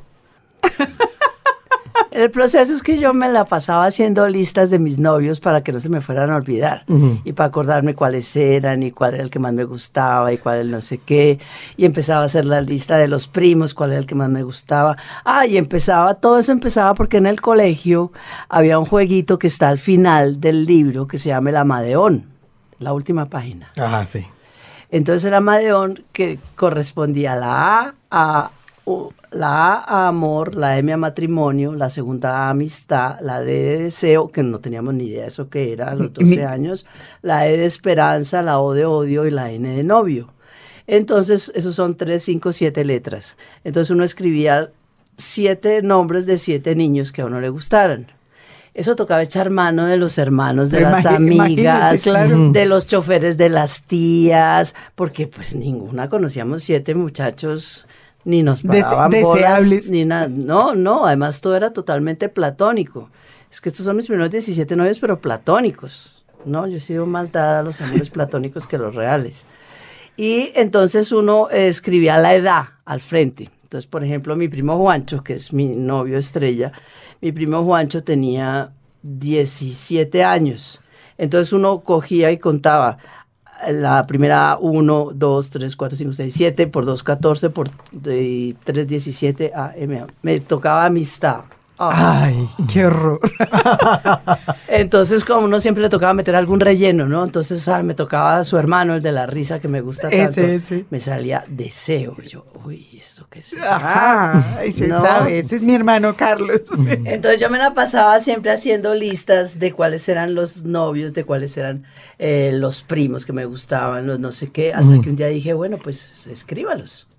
[2.11, 5.73] El proceso es que yo me la pasaba haciendo listas de mis novios para que
[5.73, 6.85] no se me fueran a olvidar
[7.25, 10.57] y para acordarme cuáles eran y cuál era el que más me gustaba y cuál
[10.57, 11.39] era el no sé qué.
[11.77, 14.43] Y empezaba a hacer la lista de los primos, cuál era el que más me
[14.43, 14.97] gustaba.
[15.25, 18.13] Ah, y empezaba, todo eso empezaba porque en el colegio
[18.49, 22.27] había un jueguito que está al final del libro que se llama El Amadeón,
[22.79, 23.71] la última página.
[23.77, 24.25] Ajá, sí.
[24.91, 28.51] Entonces el Amadeón que correspondía a la A a
[29.31, 33.83] la A a amor, la M a matrimonio, la segunda a amistad, la D de
[33.85, 36.87] deseo, que no teníamos ni idea de eso que era a los 12 años,
[37.23, 40.33] la E de esperanza, la O de odio y la N de novio.
[40.87, 43.37] Entonces, esos son tres, cinco, siete letras.
[43.65, 44.71] Entonces uno escribía
[45.17, 48.09] siete nombres de siete niños que a uno le gustaran.
[48.75, 52.51] Eso tocaba echar mano de los hermanos, de Pero las amigas, claro.
[52.51, 57.87] de los choferes de las tías, porque pues ninguna conocíamos siete muchachos
[58.25, 59.91] ni nos paraban bolas, deseables.
[59.91, 60.29] ni nada.
[60.29, 63.11] No, no, además todo era totalmente platónico.
[63.51, 66.25] Es que estos son mis primeros 17 novios, pero platónicos.
[66.45, 69.47] No, yo he sido más dada a los amores platónicos que los reales.
[70.17, 73.51] Y entonces uno eh, escribía la edad al frente.
[73.63, 76.73] Entonces, por ejemplo, mi primo Juancho, que es mi novio estrella,
[77.21, 80.81] mi primo Juancho tenía 17 años.
[81.19, 82.99] Entonces uno cogía y contaba
[83.73, 89.53] la primera 1, 2, 3, 4, 5, 6, 7, por 2, 14, por 3, 17,
[89.55, 89.99] A, M.
[89.99, 90.07] A.
[90.23, 91.45] Me tocaba amistad.
[91.77, 92.23] Ah.
[92.27, 93.19] Ay, qué horror.
[94.69, 97.25] Entonces, como uno siempre le tocaba meter algún relleno, ¿no?
[97.25, 100.25] Entonces, ah, me tocaba a su hermano, el de la risa, que me gusta tanto.
[100.41, 100.85] Ese, ese.
[100.91, 102.17] Me salía deseo.
[102.23, 103.57] Yo, uy, ¿esto qué es?
[103.61, 105.03] Ajá, ahí se No.
[105.05, 105.39] sabe.
[105.39, 106.63] Ese es mi hermano Carlos.
[107.05, 111.57] Entonces yo me la pasaba siempre haciendo listas de cuáles eran los novios, de cuáles
[111.57, 111.85] eran
[112.21, 115.55] eh, los primos que me gustaban, los no sé qué, hasta que un día dije,
[115.55, 117.09] bueno, pues escríbalos.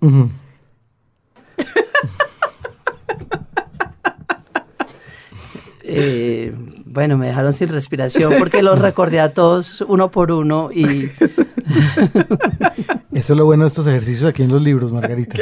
[5.88, 6.52] Eh,
[6.84, 11.10] bueno, me dejaron sin respiración porque los recordé a todos uno por uno y
[13.12, 15.36] Eso es lo bueno de estos ejercicios aquí en los libros, Margarita.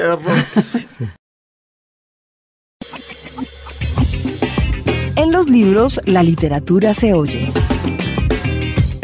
[0.88, 1.06] Sí.
[5.16, 7.50] En los libros, la literatura se oye.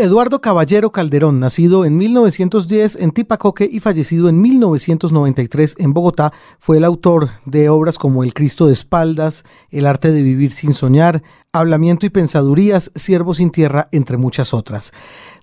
[0.01, 6.79] Eduardo Caballero Calderón, nacido en 1910 en Tipacoque y fallecido en 1993 en Bogotá, fue
[6.79, 11.23] el autor de obras como El Cristo de Espaldas, El arte de vivir sin soñar,
[11.53, 14.95] Hablamiento y pensadurías, Siervo sin tierra, entre muchas otras.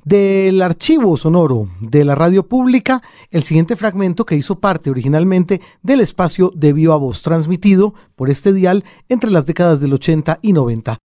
[0.04, 6.00] Del archivo sonoro de la radio pública, el siguiente fragmento que hizo parte originalmente del
[6.00, 10.98] espacio de viva voz transmitido por este dial entre las décadas del 80 y 90.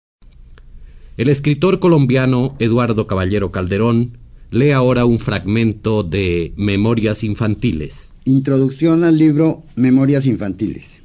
[1.21, 4.17] El escritor colombiano Eduardo Caballero Calderón
[4.49, 8.11] lee ahora un fragmento de Memorias Infantiles.
[8.25, 10.97] Introducción al libro Memorias Infantiles.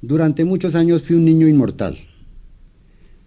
[0.00, 1.98] Durante muchos años fui un niño inmortal.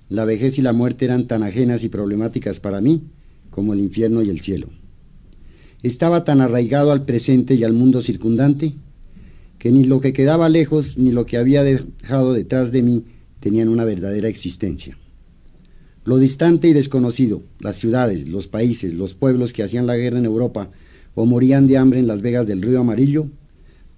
[0.10, 3.04] La vejez y la muerte eran tan ajenas y problemáticas para mí
[3.52, 4.70] como el infierno y el cielo.
[5.84, 8.74] Estaba tan arraigado al presente y al mundo circundante
[9.60, 13.04] que ni lo que quedaba lejos ni lo que había dejado detrás de mí
[13.40, 14.98] tenían una verdadera existencia.
[16.06, 20.26] Lo distante y desconocido, las ciudades, los países, los pueblos que hacían la guerra en
[20.26, 20.70] Europa
[21.14, 23.28] o morían de hambre en las vegas del río Amarillo,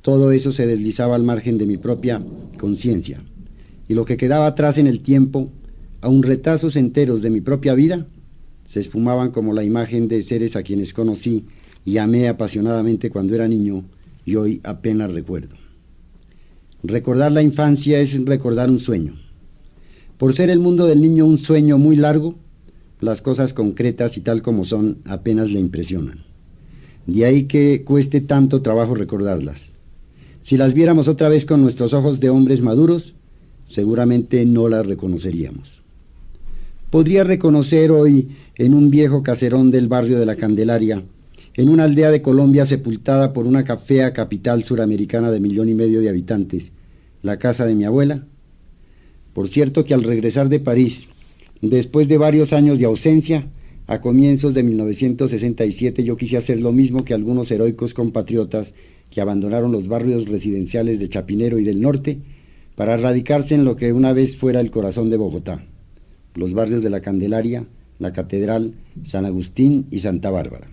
[0.01, 2.21] todo eso se deslizaba al margen de mi propia
[2.59, 3.23] conciencia.
[3.87, 5.51] Y lo que quedaba atrás en el tiempo,
[6.01, 8.07] aun retazos enteros de mi propia vida,
[8.65, 11.45] se esfumaban como la imagen de seres a quienes conocí
[11.85, 13.83] y amé apasionadamente cuando era niño
[14.25, 15.55] y hoy apenas recuerdo.
[16.83, 19.13] Recordar la infancia es recordar un sueño.
[20.21, 22.35] Por ser el mundo del niño un sueño muy largo,
[22.99, 26.19] las cosas concretas y tal como son apenas le impresionan.
[27.07, 29.73] De ahí que cueste tanto trabajo recordarlas.
[30.41, 33.15] Si las viéramos otra vez con nuestros ojos de hombres maduros,
[33.65, 35.81] seguramente no las reconoceríamos.
[36.91, 41.03] Podría reconocer hoy en un viejo caserón del barrio de la Candelaria,
[41.55, 45.99] en una aldea de Colombia sepultada por una fea capital suramericana de millón y medio
[45.99, 46.73] de habitantes,
[47.23, 48.27] la casa de mi abuela,
[49.33, 51.07] por cierto que al regresar de París,
[51.61, 53.47] después de varios años de ausencia,
[53.87, 58.73] a comienzos de 1967 yo quise hacer lo mismo que algunos heroicos compatriotas
[59.09, 62.19] que abandonaron los barrios residenciales de Chapinero y del norte
[62.75, 65.65] para radicarse en lo que una vez fuera el corazón de Bogotá,
[66.35, 67.67] los barrios de la Candelaria,
[67.99, 70.67] la Catedral, San Agustín y Santa Bárbara.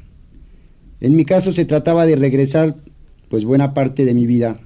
[1.01, 2.77] En mi caso se trataba de regresar,
[3.29, 4.61] pues buena parte de mi vida,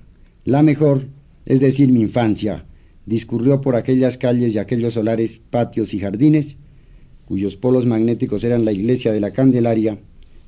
[0.45, 1.07] la mejor,
[1.47, 2.67] es decir, mi infancia,
[3.07, 6.57] discurrió por aquellas calles y aquellos solares, patios y jardines,
[7.25, 9.99] cuyos polos magnéticos eran la iglesia de la Candelaria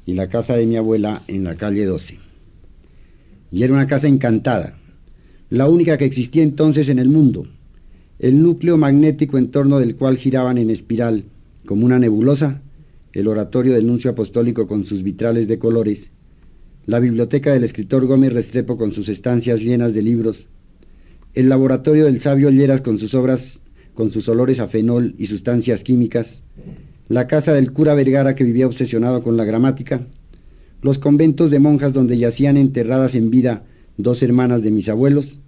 [0.06, 2.18] y la casa de mi abuela en la calle 12.
[3.50, 4.78] Y era una casa encantada,
[5.50, 7.46] la única que existía entonces en el mundo,
[8.18, 11.24] el núcleo magnético en torno del cual giraban en espiral,
[11.66, 12.62] como una nebulosa,
[13.12, 16.10] el oratorio del nuncio apostólico con sus vitrales de colores,
[16.86, 20.48] la biblioteca del escritor Gómez Restrepo con sus estancias llenas de libros,
[21.34, 23.60] el laboratorio del sabio Lleras con sus obras,
[23.94, 26.42] con sus olores a fenol y sustancias químicas,
[27.08, 30.06] la casa del cura Vergara que vivía obsesionado con la gramática,
[30.80, 33.64] los conventos de monjas donde yacían enterradas en vida
[33.96, 35.40] dos hermanas de mis abuelos,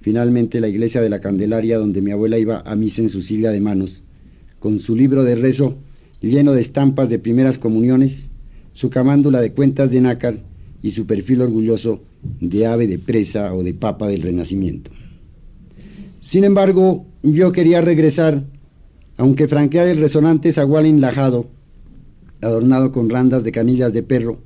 [0.00, 3.50] finalmente la iglesia de la Candelaria donde mi abuela iba a misa en su silla
[3.50, 4.02] de manos,
[4.58, 5.78] con su libro de rezo
[6.20, 8.28] lleno de estampas de primeras comuniones,
[8.72, 10.38] su camándula de cuentas de nácar
[10.82, 12.02] y su perfil orgulloso
[12.40, 14.90] de ave de presa o de papa del Renacimiento.
[16.22, 18.44] Sin embargo, yo quería regresar,
[19.16, 21.48] aunque franquear el resonante zagual enlajado,
[22.40, 24.38] adornado con randas de canillas de perro,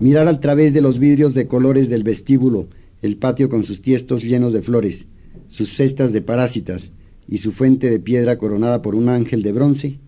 [0.00, 2.68] mirar al través de los vidrios de colores del vestíbulo,
[3.02, 5.06] el patio con sus tiestos llenos de flores,
[5.48, 6.92] sus cestas de parásitas
[7.28, 9.98] y su fuente de piedra coronada por un ángel de bronce,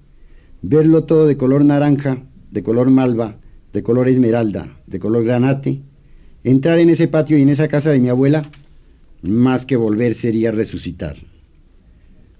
[0.63, 3.37] verlo todo de color naranja, de color malva,
[3.75, 5.83] de color esmeralda, de color granate,
[6.45, 8.51] entrar en ese patio y en esa casa de mi abuela,
[9.25, 11.17] más que volver sería resucitar.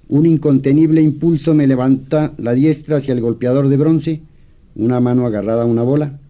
[0.07, 4.21] Un incontenible impulso me levanta la diestra hacia el golpeador de bronce,
[4.77, 6.21] una mano agarrada a una bola,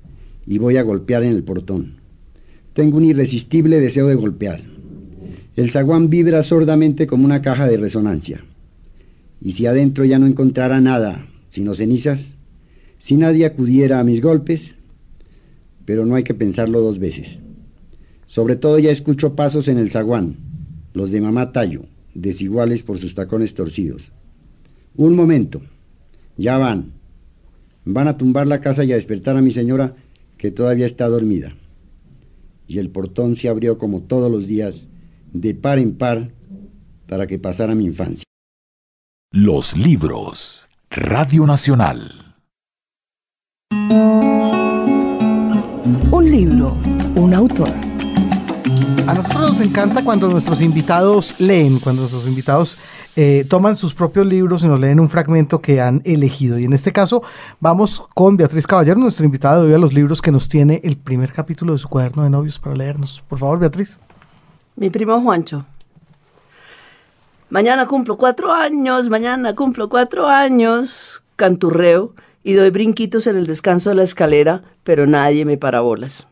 [0.47, 1.97] y voy a golpear en el portón.
[2.73, 4.61] Tengo un irresistible deseo de golpear.
[5.57, 8.45] El zaguán vibra sordamente como una caja de resonancia.
[9.41, 12.35] Y si adentro ya no encontrara nada, sino cenizas,
[12.99, 14.71] si nadie acudiera a mis golpes,
[15.85, 17.41] pero no hay que pensarlo dos veces.
[18.35, 20.35] Sobre todo ya escucho pasos en el zaguán,
[20.93, 24.11] los de mamá Tallo, desiguales por sus tacones torcidos.
[24.97, 25.63] Un momento,
[26.37, 26.95] ya van.
[27.85, 29.95] Van a tumbar la casa y a despertar a mi señora,
[30.37, 31.55] que todavía está dormida.
[32.67, 34.89] Y el portón se abrió como todos los días,
[35.33, 36.33] de par en par,
[37.07, 38.25] para que pasara mi infancia.
[39.31, 40.69] Los libros.
[40.91, 42.35] Radio Nacional.
[46.11, 46.77] Un libro,
[47.15, 47.94] un autor.
[49.07, 52.79] A nosotros nos encanta cuando nuestros invitados leen, cuando nuestros invitados
[53.17, 56.59] eh, toman sus propios libros y nos leen un fragmento que han elegido.
[56.59, 57.23] Y en este caso
[57.61, 60.97] vamos con Beatriz Caballero, nuestra invitada de hoy a los libros que nos tiene el
[60.97, 63.23] primer capítulo de su cuaderno de novios para leernos.
[63.29, 63.99] Por favor, Beatriz.
[64.77, 65.67] Mi primo Juancho.
[67.51, 71.23] Mañana cumplo cuatro años, mañana cumplo cuatro años.
[71.37, 76.27] Canturreo y doy brinquitos en el descanso de la escalera, pero nadie me parabolas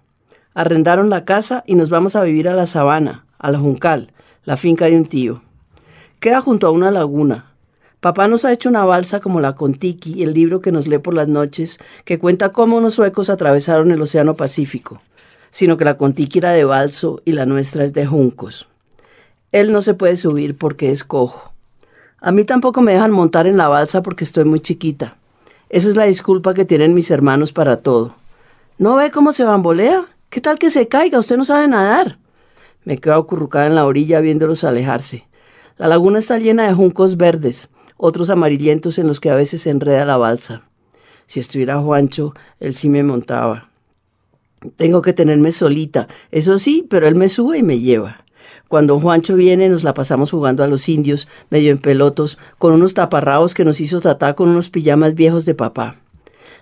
[0.55, 4.13] arrendaron la casa y nos vamos a vivir a la sabana, a la Juncal,
[4.45, 5.43] la finca de un tío.
[6.21, 7.53] Queda junto a una laguna.
[8.01, 11.15] Papá nos ha hecho una balsa como la Contiki, el libro que nos lee por
[11.15, 15.01] las noches, que cuenta cómo unos suecos atravesaron el Océano Pacífico,
[15.51, 18.69] sino que la Contiki era de balso y la nuestra es de juncos.
[19.53, 21.53] Él no se puede subir porque es cojo.
[22.21, 25.17] A mí tampoco me dejan montar en la balsa porque estoy muy chiquita.
[25.69, 28.15] Esa es la disculpa que tienen mis hermanos para todo.
[28.79, 30.07] ¿No ve cómo se bambolea?
[30.33, 31.19] ¿Qué tal que se caiga?
[31.19, 32.19] Usted no sabe nadar.
[32.85, 35.29] Me quedo acurrucada en la orilla viéndolos alejarse.
[35.77, 37.69] La laguna está llena de juncos verdes,
[37.99, 40.63] otros amarillentos en los que a veces se enreda la balsa.
[41.27, 43.69] Si estuviera Juancho, él sí me montaba.
[44.77, 48.25] Tengo que tenerme solita, eso sí, pero él me sube y me lleva.
[48.69, 52.95] Cuando Juancho viene nos la pasamos jugando a los indios, medio en pelotos, con unos
[52.95, 56.02] taparrabos que nos hizo tratar con unos pijamas viejos de papá.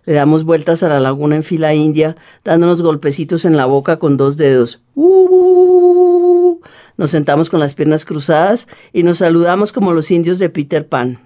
[0.04, 4.16] Le damos vueltas a la laguna en fila india, dándonos golpecitos en la boca con
[4.16, 4.80] dos dedos.
[4.94, 6.58] ¡Uh!
[6.96, 11.18] Nos sentamos con las piernas cruzadas y nos saludamos como los indios de Peter Pan.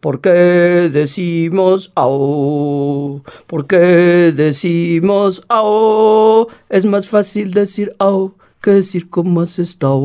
[0.00, 3.22] ¿Por qué decimos au?
[3.46, 6.48] ¿Por qué decimos au?
[6.68, 9.98] Es más fácil decir au que decir cómo has estado.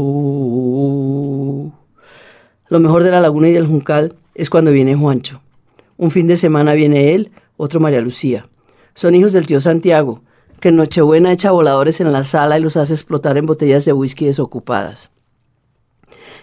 [2.70, 5.42] Lo mejor de la laguna y del juncal es cuando viene Juancho.
[5.98, 8.48] Un fin de semana viene él, otro María Lucía.
[8.94, 10.22] Son hijos del tío Santiago,
[10.62, 13.92] que en Nochebuena echa voladores en la sala y los hace explotar en botellas de
[13.92, 15.12] whisky desocupadas.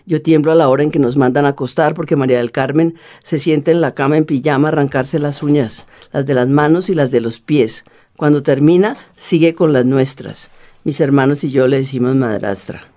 [0.04, 2.96] Yo tiemblo a la hora en que nos mandan a acostar porque María del Carmen
[3.24, 6.90] se sienta en la cama en pijama a arrancarse las uñas, las de las manos
[6.90, 7.84] y las de los pies.
[8.14, 10.50] Cuando termina, sigue con las nuestras.
[10.84, 12.95] Mis hermanos y yo le decimos madrastra.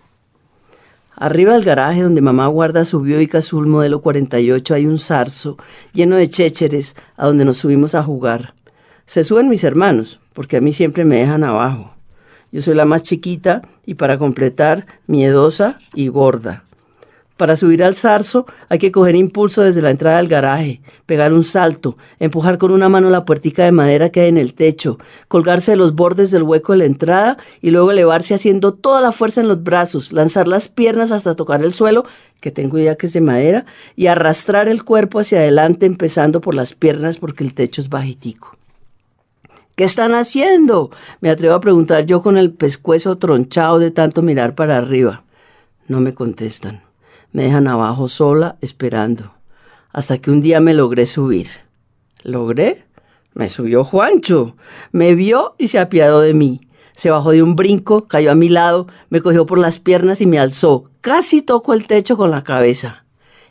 [1.21, 5.57] Arriba del garaje donde mamá guarda su Buick azul modelo 48 hay un zarzo
[5.91, 8.53] lleno de chécheres a donde nos subimos a jugar.
[9.05, 11.93] Se suben mis hermanos, porque a mí siempre me dejan abajo.
[12.53, 16.63] Yo soy la más chiquita y para completar, miedosa y gorda.
[17.39, 21.45] Para subir al zarzo hay que coger impulso desde la entrada del garaje, pegar un
[21.45, 24.97] salto, empujar con una mano la puertica de madera que hay en el techo,
[25.29, 29.13] colgarse de los bordes del hueco de la entrada y luego elevarse haciendo toda la
[29.13, 32.03] fuerza en los brazos, lanzar las piernas hasta tocar el suelo,
[32.41, 33.65] que tengo idea que es de madera,
[33.95, 38.57] y arrastrar el cuerpo hacia adelante empezando por las piernas porque el techo es bajitico.
[39.77, 40.91] ¿Qué están haciendo?
[41.21, 45.23] Me atrevo a preguntar yo con el pescuezo tronchado de tanto mirar para arriba.
[45.87, 46.88] No me contestan
[47.31, 49.31] me dejan abajo sola esperando,
[49.91, 51.47] hasta que un día me logré subir.
[52.23, 52.85] ¿Logré?
[53.33, 54.55] Me subió Juancho,
[54.91, 56.61] me vio y se apiadó de mí.
[56.93, 60.25] Se bajó de un brinco, cayó a mi lado, me cogió por las piernas y
[60.25, 60.89] me alzó.
[61.01, 63.05] Casi tocó el techo con la cabeza.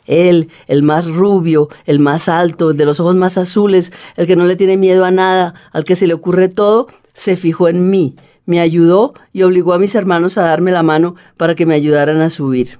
[0.05, 4.35] Él, el más rubio, el más alto, el de los ojos más azules, el que
[4.35, 7.89] no le tiene miedo a nada, al que se le ocurre todo, se fijó en
[7.89, 8.15] mí,
[8.45, 12.21] me ayudó y obligó a mis hermanos a darme la mano para que me ayudaran
[12.21, 12.79] a subir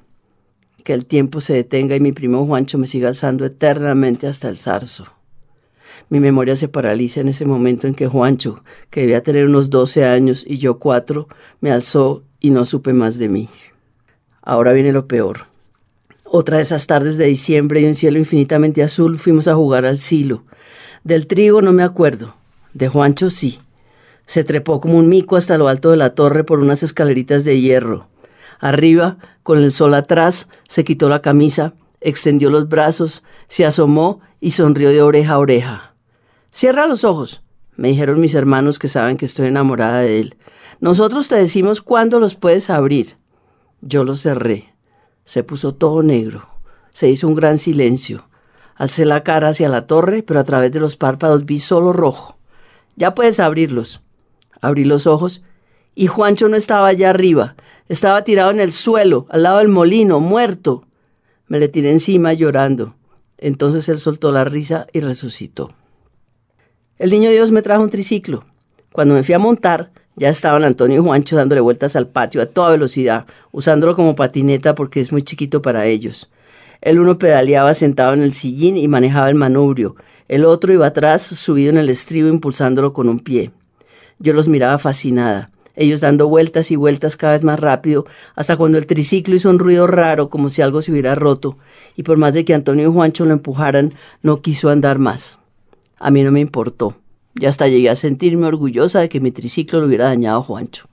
[0.84, 4.58] que el tiempo se detenga y mi primo Juancho me siga alzando eternamente hasta el
[4.58, 5.06] zarzo.
[6.10, 10.06] Mi memoria se paraliza en ese momento en que Juancho, que debía tener unos 12
[10.06, 11.28] años y yo cuatro,
[11.62, 13.50] me alzó y no supe más de mí.
[14.42, 15.46] Ahora viene lo peor.
[16.24, 19.98] Otra de esas tardes de diciembre y un cielo infinitamente azul fuimos a jugar al
[19.98, 20.44] silo.
[21.04, 22.36] Del trigo no me acuerdo,
[22.74, 23.60] de Juancho sí.
[24.26, 27.60] Se trepó como un mico hasta lo alto de la torre por unas escaleritas de
[27.60, 28.08] hierro.
[28.60, 34.52] Arriba, con el sol atrás, se quitó la camisa, extendió los brazos, se asomó y
[34.52, 35.96] sonrió de oreja a oreja.
[36.52, 37.42] Cierra los ojos,
[37.80, 40.38] me dijeron mis hermanos que saben que estoy enamorada de él.
[40.82, 43.16] Nosotros te decimos cuándo los puedes abrir.
[43.82, 44.74] Yo los cerré.
[45.24, 46.46] Se puso todo negro.
[46.92, 48.28] Se hizo un gran silencio.
[48.76, 52.38] Alcé la cara hacia la torre, pero a través de los párpados vi solo rojo.
[52.98, 54.02] Ya puedes abrirlos.
[54.60, 55.42] Abrí los ojos
[55.96, 57.56] y Juancho no estaba allá arriba,
[57.90, 60.86] estaba tirado en el suelo, al lado del molino, muerto.
[61.48, 62.94] Me le tiré encima llorando.
[63.40, 65.72] Entonces él soltó la risa y resucitó.
[67.00, 68.46] El niño Dios me trajo un triciclo.
[68.92, 72.46] Cuando me fui a montar, ya estaban Antonio y Juancho dándole vueltas al patio a
[72.46, 76.30] toda velocidad, usándolo como patineta porque es muy chiquito para ellos.
[76.82, 79.96] El uno pedaleaba sentado en el sillín y manejaba el manubrio.
[80.28, 83.50] El otro iba atrás, subido en el estribo, impulsándolo con un pie.
[84.20, 85.50] Yo los miraba fascinada
[85.80, 88.06] ellos dando vueltas y vueltas cada vez más rápido,
[88.36, 91.58] hasta cuando el triciclo hizo un ruido raro como si algo se hubiera roto,
[91.96, 95.40] y por más de que Antonio y Juancho lo empujaran, no quiso andar más.
[95.98, 96.96] A mí no me importó,
[97.34, 100.86] y hasta llegué a sentirme orgullosa de que mi triciclo lo hubiera dañado Juancho.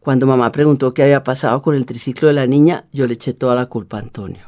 [0.00, 3.32] Cuando mamá preguntó qué había pasado con el triciclo de la niña, yo le eché
[3.32, 4.44] toda la culpa a Antonio.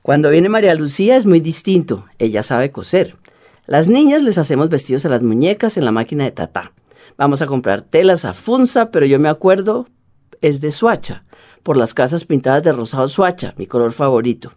[0.00, 3.16] Cuando viene María Lucía es muy distinto, ella sabe coser.
[3.66, 6.72] Las niñas les hacemos vestidos a las muñecas en la máquina de tatá.
[7.16, 9.86] Vamos a comprar telas a Funza, pero yo me acuerdo,
[10.40, 11.24] es de Suacha,
[11.62, 14.52] por las casas pintadas de rosado Suacha, mi color favorito.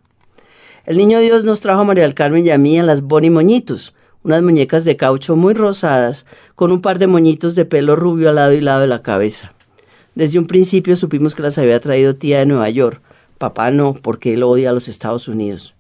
[0.86, 3.30] El niño Dios nos trajo a María del Carmen y a mí en las Boni
[3.30, 3.94] Moñitos,
[4.24, 6.26] unas muñecas de caucho muy rosadas,
[6.56, 9.54] con un par de moñitos de pelo rubio al lado y lado de la cabeza.
[10.16, 13.02] Desde un principio supimos que las había traído tía de Nueva York.
[13.38, 15.76] Papá no, porque él odia a los Estados Unidos.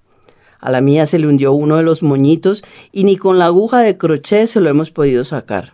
[0.59, 3.79] A la mía se le hundió uno de los moñitos y ni con la aguja
[3.79, 5.73] de crochet se lo hemos podido sacar.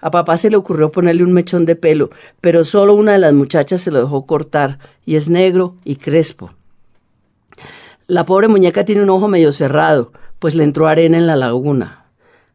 [0.00, 3.32] A papá se le ocurrió ponerle un mechón de pelo, pero solo una de las
[3.32, 6.50] muchachas se lo dejó cortar, y es negro y crespo.
[8.06, 12.06] La pobre muñeca tiene un ojo medio cerrado, pues le entró arena en la laguna.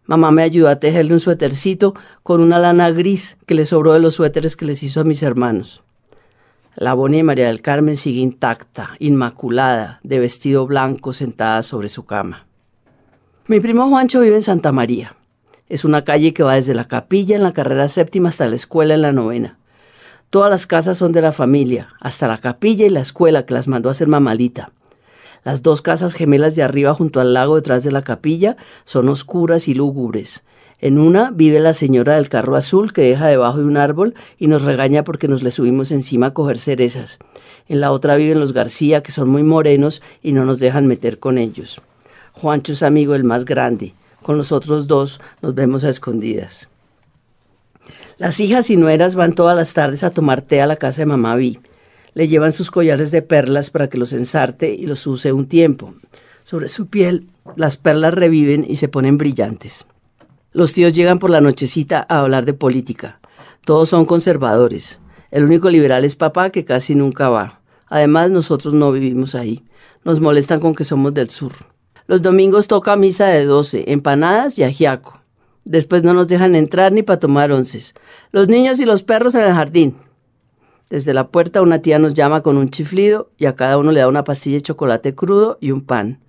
[0.05, 3.99] Mamá me ayudó a tejerle un suétercito con una lana gris que le sobró de
[3.99, 5.83] los suéteres que les hizo a mis hermanos.
[6.75, 12.05] La Bonnie de María del Carmen sigue intacta, inmaculada, de vestido blanco, sentada sobre su
[12.05, 12.47] cama.
[13.47, 15.15] Mi primo Juancho vive en Santa María.
[15.73, 18.93] Es una calle que va desde la capilla en la carrera séptima hasta la escuela
[18.93, 19.57] en la novena.
[20.29, 23.67] Todas las casas son de la familia, hasta la capilla y la escuela que las
[23.67, 24.71] mandó a hacer mamalita.
[25.43, 29.67] Las dos casas gemelas de arriba junto al lago detrás de la capilla son oscuras
[29.67, 30.43] y lúgubres.
[30.79, 34.45] En una vive la señora del carro azul que deja debajo de un árbol y
[34.45, 37.17] nos regaña porque nos le subimos encima a coger cerezas.
[37.67, 41.17] En la otra viven los García que son muy morenos y no nos dejan meter
[41.17, 41.81] con ellos.
[42.31, 43.95] Juancho es amigo el más grande.
[44.23, 46.69] Con los otros dos nos vemos a escondidas.
[48.17, 51.05] Las hijas y nueras van todas las tardes a tomar té a la casa de
[51.05, 51.59] mamá Vi
[52.13, 55.95] le llevan sus collares de perlas para que los ensarte y los use un tiempo.
[56.43, 59.85] Sobre su piel las perlas reviven y se ponen brillantes.
[60.51, 63.19] Los tíos llegan por la nochecita a hablar de política.
[63.65, 64.99] Todos son conservadores.
[65.31, 67.61] El único liberal es papá que casi nunca va.
[67.87, 69.63] Además, nosotros no vivimos ahí.
[70.03, 71.53] Nos molestan con que somos del sur.
[72.07, 75.21] Los domingos toca misa de doce, empanadas y ajiaco.
[75.65, 77.93] Después no nos dejan entrar ni para tomar onces.
[78.31, 79.95] Los niños y los perros en el jardín.
[80.89, 84.01] Desde la puerta una tía nos llama con un chiflido y a cada uno le
[84.01, 86.19] da una pastilla de chocolate crudo y un pan.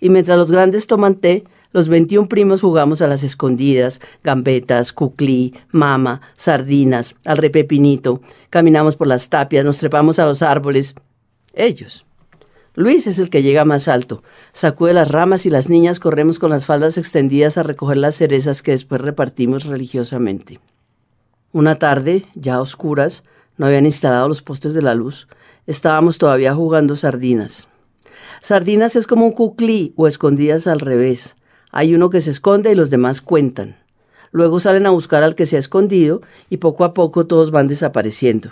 [0.00, 5.54] Y mientras los grandes toman té, los 21 primos jugamos a las escondidas, gambetas, cuclí,
[5.70, 8.20] mama, sardinas, al repepinito,
[8.50, 10.94] caminamos por las tapias, nos trepamos a los árboles.
[11.54, 12.04] Ellos.
[12.74, 16.48] Luis es el que llega más alto, sacude las ramas y las niñas corremos con
[16.48, 20.58] las faldas extendidas a recoger las cerezas que después repartimos religiosamente.
[21.52, 23.24] Una tarde, ya a oscuras,
[23.58, 25.28] no habían instalado los postes de la luz.
[25.66, 27.68] Estábamos todavía jugando sardinas.
[28.40, 31.36] Sardinas es como un cuclí o escondidas al revés.
[31.70, 33.76] Hay uno que se esconde y los demás cuentan.
[34.30, 37.66] Luego salen a buscar al que se ha escondido y poco a poco todos van
[37.66, 38.50] desapareciendo.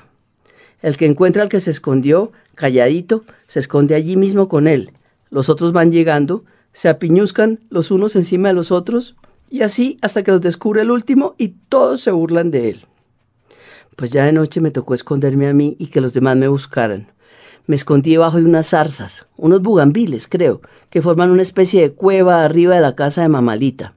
[0.83, 4.93] El que encuentra al que se escondió, calladito, se esconde allí mismo con él.
[5.31, 9.17] Los otros van llegando, se apiñuzcan los unos encima de los otros
[9.51, 12.81] y así hasta que los descubre el último y todos se burlan de él.
[13.97, 17.09] Pues ya de noche me tocó esconderme a mí y que los demás me buscaran.
[17.67, 22.43] Me escondí debajo de unas zarzas, unos bugambiles, creo, que forman una especie de cueva
[22.43, 23.95] arriba de la casa de Mamalita.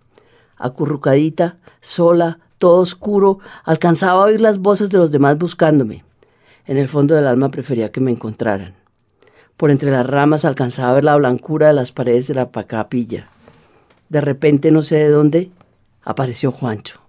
[0.57, 6.03] Acurrucadita, sola, todo oscuro, alcanzaba a oír las voces de los demás buscándome.
[6.65, 8.75] En el fondo del alma prefería que me encontraran.
[9.57, 13.29] Por entre las ramas alcanzaba a ver la blancura de las paredes de la capilla.
[14.09, 15.51] De repente, no sé de dónde,
[16.03, 17.01] apareció Juancho.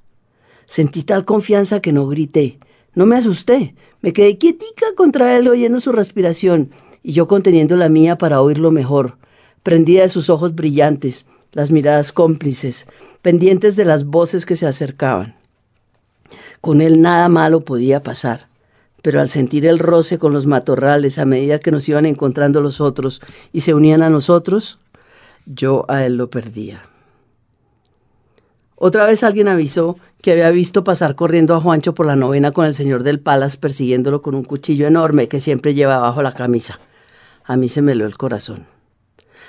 [0.67, 2.59] Sentí tal confianza que no grité,
[2.95, 6.71] no me asusté, me quedé quietica contra él oyendo su respiración
[7.03, 9.19] y yo conteniendo la mía para oírlo mejor,
[9.63, 12.87] prendida de sus ojos brillantes, las miradas cómplices,
[13.23, 15.37] pendientes de las voces que se acercaban.
[16.61, 18.49] Con él nada malo podía pasar,
[19.05, 22.81] pero al sentir el roce con los matorrales a medida que nos iban encontrando los
[22.81, 23.21] otros
[23.53, 24.79] y se unían a nosotros,
[25.45, 26.87] yo a él lo perdía.
[28.77, 32.65] Otra vez alguien avisó que había visto pasar corriendo a Juancho por la novena con
[32.65, 36.81] el señor del Palas persiguiéndolo con un cuchillo enorme que siempre lleva bajo la camisa.
[37.45, 38.69] A mí se me leó el corazón.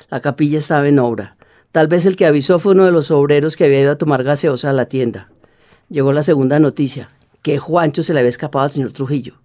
[0.10, 1.38] La capilla estaba en obra.
[1.72, 4.26] Tal vez el que avisó fue uno de los obreros que había ido a tomar
[4.26, 5.30] gaseosa a la tienda.
[5.88, 7.10] Llegó la segunda noticia,
[7.42, 9.45] que Juancho se le había escapado al señor Trujillo.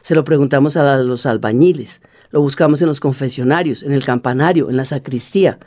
[0.00, 4.76] Se lo preguntamos a los albañiles, lo buscamos en los confesionarios, en el campanario, en
[4.76, 5.58] la sacristía.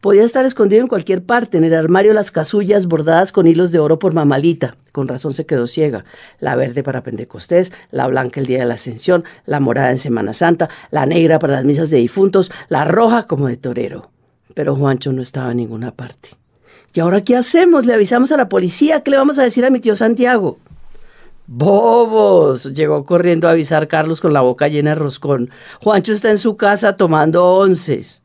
[0.00, 3.78] Podía estar escondido en cualquier parte, en el armario las casullas bordadas con hilos de
[3.78, 4.76] oro por mamalita.
[4.92, 6.04] Con razón se quedó ciega.
[6.38, 10.32] La verde para Pentecostés, la blanca el día de la Ascensión, la morada en Semana
[10.32, 14.10] Santa, la negra para las misas de difuntos, la roja como de torero.
[14.54, 16.30] Pero Juancho no estaba en ninguna parte.
[16.92, 17.86] ¿Y ahora qué hacemos?
[17.86, 19.02] ¿Le avisamos a la policía?
[19.02, 20.58] ¿Qué le vamos a decir a mi tío Santiago?
[21.52, 22.74] ¡Bobos!
[22.74, 25.50] Llegó corriendo a avisar Carlos con la boca llena de roscón.
[25.82, 28.22] Juancho está en su casa tomando onces.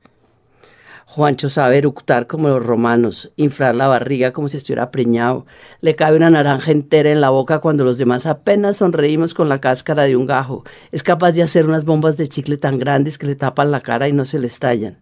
[1.08, 5.48] Juancho sabe eructar como los romanos, inflar la barriga como si estuviera preñado.
[5.82, 9.58] Le cabe una naranja entera en la boca cuando los demás apenas sonreímos con la
[9.58, 10.64] cáscara de un gajo.
[10.92, 14.08] Es capaz de hacer unas bombas de chicle tan grandes que le tapan la cara
[14.08, 15.00] y no se le estallan.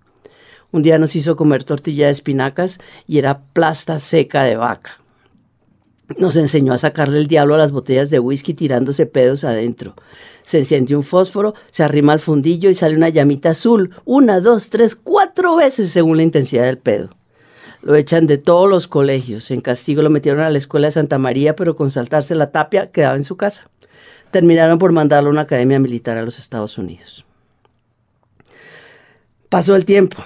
[0.72, 5.03] Un día nos hizo comer tortilla de espinacas y era plasta seca de vaca.
[6.18, 9.96] Nos enseñó a sacarle el diablo a las botellas de whisky tirándose pedos adentro.
[10.44, 14.70] Se enciende un fósforo, se arrima al fundillo y sale una llamita azul, una, dos,
[14.70, 17.10] tres, cuatro veces según la intensidad del pedo.
[17.82, 19.50] Lo echan de todos los colegios.
[19.52, 22.92] En castigo lo metieron a la escuela de Santa María, pero con saltarse la tapia
[22.92, 23.70] quedaba en su casa.
[24.32, 27.26] Terminaron por mandarlo a una academia militar a los Estados Unidos.
[29.50, 30.18] Pasó el tiempo.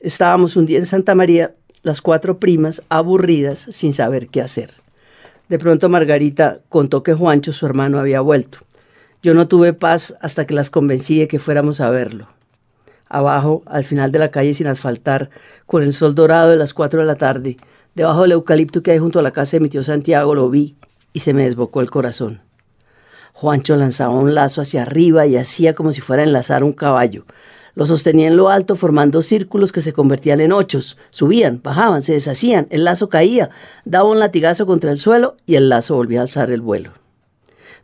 [0.00, 4.85] Estábamos un día en Santa María, las cuatro primas, aburridas, sin saber qué hacer.
[5.48, 8.58] De pronto Margarita contó que Juancho, su hermano, había vuelto.
[9.22, 12.28] Yo no tuve paz hasta que las convencí de que fuéramos a verlo.
[13.08, 15.30] Abajo, al final de la calle sin asfaltar,
[15.66, 17.56] con el sol dorado de las cuatro de la tarde,
[17.94, 20.76] debajo del eucalipto que hay junto a la casa de mi tío Santiago, lo vi
[21.12, 22.42] y se me desbocó el corazón.
[23.32, 27.24] Juancho lanzaba un lazo hacia arriba y hacía como si fuera a enlazar un caballo.
[27.76, 30.96] Lo sostenía en lo alto formando círculos que se convertían en ochos.
[31.10, 33.50] Subían, bajaban, se deshacían, el lazo caía,
[33.84, 36.92] daba un latigazo contra el suelo y el lazo volvía a alzar el vuelo.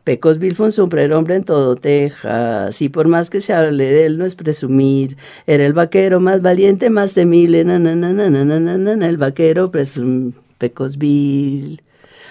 [0.02, 4.18] Pecos fue un superhombre en todo Texas, y por más que se hable de él
[4.18, 5.18] no es presumir.
[5.46, 10.96] Era el vaquero más valiente, más temible, na, el vaquero presum Pecos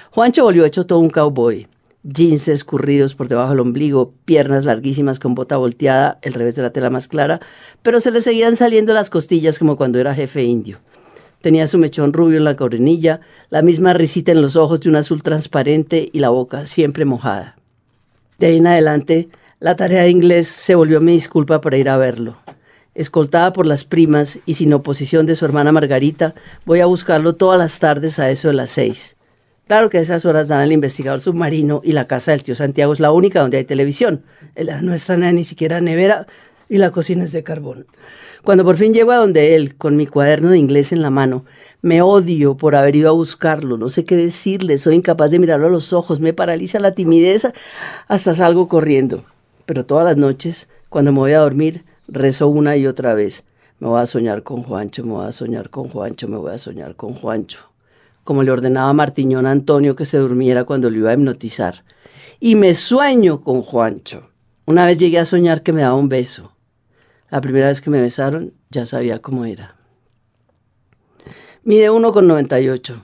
[0.09, 1.67] Juancho volvió hecho todo un cowboy
[2.03, 6.71] jeans escurridos por debajo del ombligo, piernas larguísimas con bota volteada, el revés de la
[6.71, 7.39] tela más clara,
[7.81, 10.79] pero se le seguían saliendo las costillas como cuando era jefe indio.
[11.41, 14.95] Tenía su mechón rubio en la coronilla, la misma risita en los ojos de un
[14.95, 17.55] azul transparente y la boca siempre mojada.
[18.37, 19.29] De ahí en adelante,
[19.59, 22.37] la tarea de inglés se volvió mi disculpa para ir a verlo.
[22.93, 26.35] Escoltada por las primas y sin oposición de su hermana Margarita,
[26.65, 29.15] voy a buscarlo todas las tardes a eso de las seis.
[29.71, 32.91] Claro que a esas horas dan el investigador submarino y la casa del tío Santiago
[32.91, 34.25] es la única donde hay televisión.
[34.53, 36.27] La nuestra no hay ni siquiera nevera
[36.67, 37.87] y la cocina es de carbón.
[38.43, 41.45] Cuando por fin llego a donde él, con mi cuaderno de inglés en la mano,
[41.81, 45.67] me odio por haber ido a buscarlo, no sé qué decirle, soy incapaz de mirarlo
[45.67, 47.47] a los ojos, me paraliza la timidez,
[48.09, 49.23] hasta salgo corriendo.
[49.65, 53.45] Pero todas las noches, cuando me voy a dormir, rezo una y otra vez.
[53.79, 56.57] Me voy a soñar con Juancho, me voy a soñar con Juancho, me voy a
[56.57, 57.70] soñar con Juancho
[58.23, 61.83] como le ordenaba Martiñón a Antonio que se durmiera cuando lo iba a hipnotizar.
[62.39, 64.29] Y me sueño con Juancho.
[64.65, 66.51] Una vez llegué a soñar que me daba un beso.
[67.29, 69.75] La primera vez que me besaron ya sabía cómo era.
[71.63, 72.95] Mide 1,98,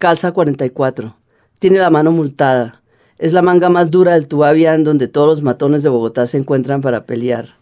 [0.00, 1.16] calza 44,
[1.60, 2.82] tiene la mano multada,
[3.18, 6.80] es la manga más dura del Tubavian donde todos los matones de Bogotá se encuentran
[6.80, 7.54] para pelear.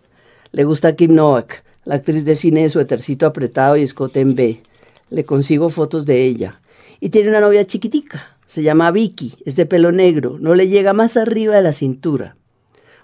[0.52, 4.62] Le gusta Kim Novak, la actriz de cine de suétercito apretado y escote en B.
[5.10, 6.60] Le consigo fotos de ella
[7.00, 8.36] y tiene una novia chiquitica.
[8.46, 12.36] Se llama Vicky, es de pelo negro, no le llega más arriba de la cintura.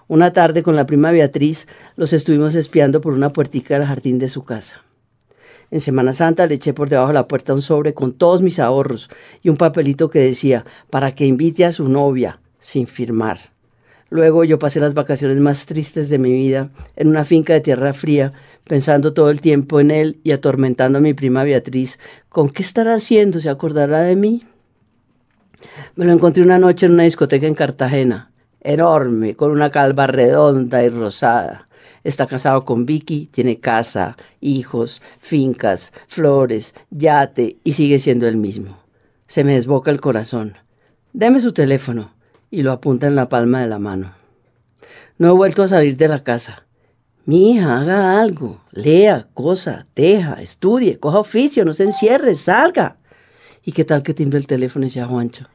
[0.07, 4.29] Una tarde con la prima Beatriz los estuvimos espiando por una puertica del jardín de
[4.29, 4.83] su casa.
[5.71, 8.59] En Semana Santa le eché por debajo de la puerta un sobre con todos mis
[8.59, 9.09] ahorros
[9.41, 13.54] y un papelito que decía para que invite a su novia sin firmar.
[14.15, 17.91] Luego yo pasé las vacaciones más tristes de mi vida en una finca de tierra
[17.91, 18.31] fría,
[18.63, 21.99] pensando todo el tiempo en él y atormentando a mi prima Beatriz.
[22.29, 23.41] ¿Con qué estará haciendo?
[23.41, 24.41] ¿Se acordará de mí?
[25.95, 30.81] Me lo encontré una noche en una discoteca en Cartagena, enorme, con una calva redonda
[30.81, 31.67] y rosada.
[32.05, 38.77] Está casado con Vicky, tiene casa, hijos, fincas, flores, yate y sigue siendo el mismo.
[39.27, 40.53] Se me desboca el corazón.
[41.11, 42.14] Deme su teléfono
[42.51, 44.13] y lo apunta en la palma de la mano.
[45.17, 46.65] No he vuelto a salir de la casa.
[47.25, 52.97] Mi hija, haga algo, lea, cosa, teja, estudie, coja oficio, no se encierre, salga.
[53.63, 55.45] ¿Y qué tal que timbre el teléfono y sea Juancho?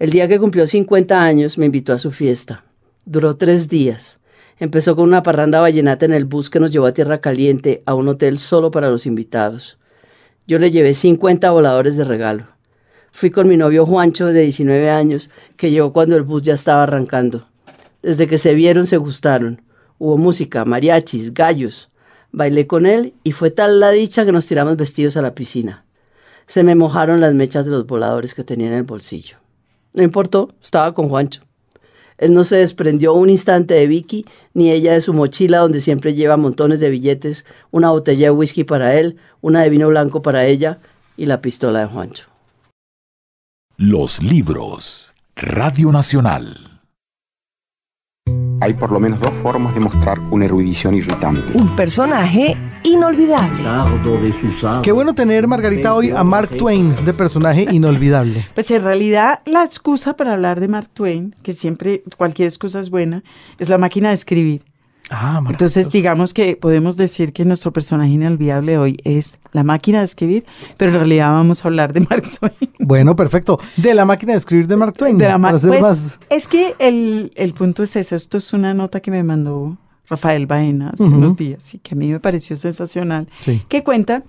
[0.00, 2.64] El día que cumplió 50 años me invitó a su fiesta.
[3.04, 4.18] Duró tres días.
[4.58, 7.94] Empezó con una parranda vallenata en el bus que nos llevó a Tierra Caliente, a
[7.94, 9.78] un hotel solo para los invitados.
[10.46, 12.48] Yo le llevé 50 voladores de regalo.
[13.12, 16.84] Fui con mi novio Juancho de 19 años, que llegó cuando el bus ya estaba
[16.84, 17.46] arrancando.
[18.02, 19.62] Desde que se vieron se gustaron.
[19.98, 21.90] Hubo música, mariachis, gallos.
[22.32, 25.84] Bailé con él y fue tal la dicha que nos tiramos vestidos a la piscina.
[26.46, 29.36] Se me mojaron las mechas de los voladores que tenía en el bolsillo.
[29.92, 31.42] No importó, estaba con Juancho.
[32.16, 36.14] Él no se desprendió un instante de Vicky, ni ella de su mochila donde siempre
[36.14, 40.46] lleva montones de billetes, una botella de whisky para él, una de vino blanco para
[40.46, 40.78] ella
[41.16, 42.29] y la pistola de Juancho.
[43.82, 45.14] Los libros.
[45.34, 46.82] Radio Nacional.
[48.60, 51.56] Hay por lo menos dos formas de mostrar una erudición irritante.
[51.56, 53.64] Un personaje inolvidable.
[54.82, 58.46] Qué bueno tener, Margarita, hoy a Mark Twain de personaje inolvidable.
[58.52, 62.90] Pues en realidad la excusa para hablar de Mark Twain, que siempre cualquier excusa es
[62.90, 63.24] buena,
[63.58, 64.69] es la máquina de escribir.
[65.10, 70.04] Ah, Entonces, digamos que podemos decir que nuestro personaje inolvidable hoy es la máquina de
[70.04, 70.44] escribir,
[70.76, 72.54] pero en realidad vamos a hablar de Mark Twain.
[72.78, 73.58] Bueno, perfecto.
[73.76, 75.18] De la máquina de escribir de Mark Twain.
[75.18, 78.14] De la para ser pues, más- Es que el, el punto es eso.
[78.14, 79.76] Esto es una nota que me mandó
[80.08, 83.28] Rafael Baena hace unos días y que a mí me pareció sensacional.
[83.40, 83.62] Sí.
[83.68, 84.22] Que cuenta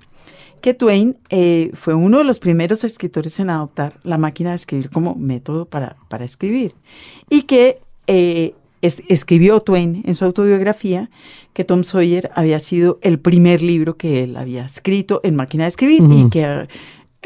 [0.61, 4.89] que Twain eh, fue uno de los primeros escritores en adoptar la máquina de escribir
[4.89, 6.75] como método para, para escribir.
[7.29, 11.09] Y que eh, es- escribió Twain en su autobiografía
[11.53, 15.69] que Tom Sawyer había sido el primer libro que él había escrito en máquina de
[15.69, 16.29] escribir y Ujú.
[16.29, 16.67] que,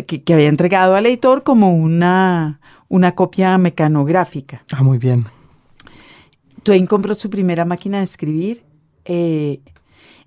[0.05, 4.63] que, que había entregado al editor como una, una copia mecanográfica.
[4.71, 5.25] Ah, muy bien.
[6.63, 8.63] Twain compró su primera máquina de escribir
[9.05, 9.59] eh,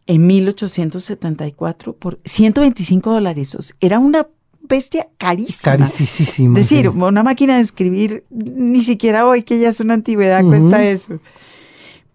[0.07, 3.57] en 1874 por 125 dólares.
[3.81, 4.27] Era una
[4.69, 5.77] bestia carísima.
[5.77, 6.59] Carísimo.
[6.59, 10.85] Es decir, una máquina de escribir, ni siquiera hoy, que ya es una antigüedad, cuesta
[10.85, 11.19] eso.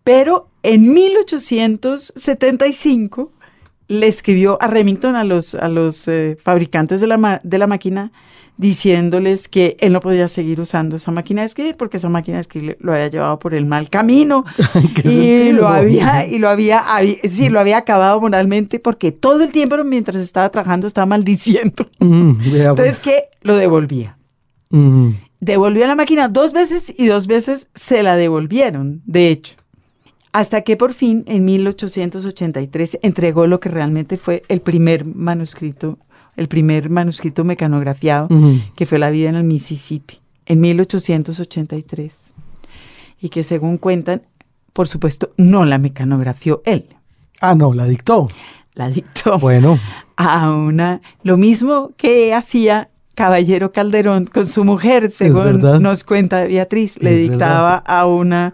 [0.03, 3.31] Pero en 1875
[3.87, 8.11] le escribió a Remington, a los, a los eh, fabricantes de la, de la máquina,
[8.55, 12.41] diciéndoles que él no podía seguir usando esa máquina de escribir porque esa máquina de
[12.41, 14.45] escribir lo había llevado por el mal camino
[14.95, 16.83] ¿Qué y lo había y lo había
[17.23, 21.89] sí, lo había acabado moralmente porque todo el tiempo mientras estaba trabajando estaba maldiciendo.
[22.03, 23.15] Mm, vea, Entonces pues.
[23.15, 24.17] que lo devolvía.
[24.69, 25.11] Mm.
[25.39, 29.55] Devolvió la máquina dos veces y dos veces se la devolvieron, de hecho.
[30.33, 35.97] Hasta que por fin, en 1883, entregó lo que realmente fue el primer manuscrito,
[36.35, 38.27] el primer manuscrito mecanografiado,
[38.75, 42.33] que fue La vida en el Mississippi, en 1883.
[43.21, 44.23] Y que según cuentan,
[44.73, 46.87] por supuesto, no la mecanografió él,
[47.39, 48.29] Ah, no, la dictó.
[48.73, 49.37] la dictó.
[49.37, 49.77] Bueno,
[50.15, 56.97] a una, lo mismo que hacía Caballero Calderón con su mujer, según nos cuenta Beatriz,
[57.01, 58.53] le Es dictaba a una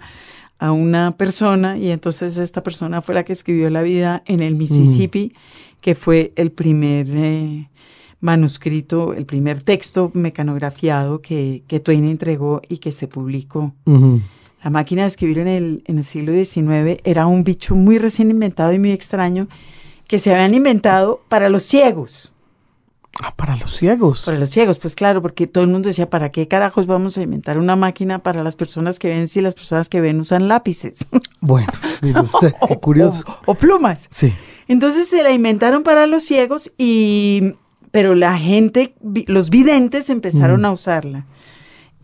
[0.60, 4.55] a una persona y entonces esta persona fue la que escribió la vida en el
[4.55, 5.34] Mississippi,
[5.80, 7.70] que fue el primer eh,
[8.20, 13.74] manuscrito, el primer texto mecanografiado que, que Twain entregó y que se publicó.
[14.62, 18.30] La máquina de escribir en el, en el siglo XIX era un bicho muy recién
[18.30, 19.47] inventado y muy extraño
[20.07, 22.34] que se habían inventado para los ciegos.
[23.22, 24.24] Ah, para los ciegos.
[24.26, 27.22] Para los ciegos, pues claro, porque todo el mundo decía, ¿para qué carajos vamos a
[27.22, 31.06] inventar una máquina para las personas que ven si las personas que ven usan lápices?
[31.42, 31.68] Bueno,
[32.02, 33.24] mire usted, qué curioso.
[33.46, 34.08] o, o plumas.
[34.10, 34.34] Sí.
[34.68, 37.54] Entonces se la inventaron para los ciegos y
[37.92, 38.94] pero la gente,
[39.28, 40.66] los videntes empezaron Mm.
[40.66, 41.26] a usarla.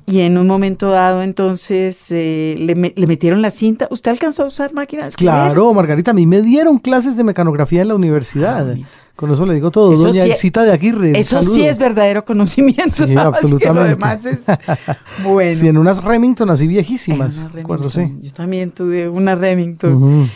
[0.07, 3.87] Y en un momento dado, entonces, eh, le, me- le metieron la cinta.
[3.91, 5.15] ¿Usted alcanzó a usar máquinas?
[5.15, 8.71] Claro, Margarita, a mí me dieron clases de mecanografía en la universidad.
[8.71, 8.75] Ah.
[9.15, 9.93] Con eso le digo todo.
[9.93, 11.17] Eso Doña sí- Elcita de Aguirre.
[11.17, 11.55] Eso saludo.
[11.55, 12.89] sí es verdadero conocimiento.
[13.07, 13.89] Sí, nada más que absolutamente.
[13.91, 14.45] Lo demás es
[15.23, 15.53] bueno.
[15.59, 17.43] Sí, en unas Remington así viejísimas.
[17.43, 17.99] una Recuerdo, sí.
[17.99, 18.21] Remington.
[18.23, 19.93] Yo también tuve una Remington.
[19.93, 20.27] Ujú.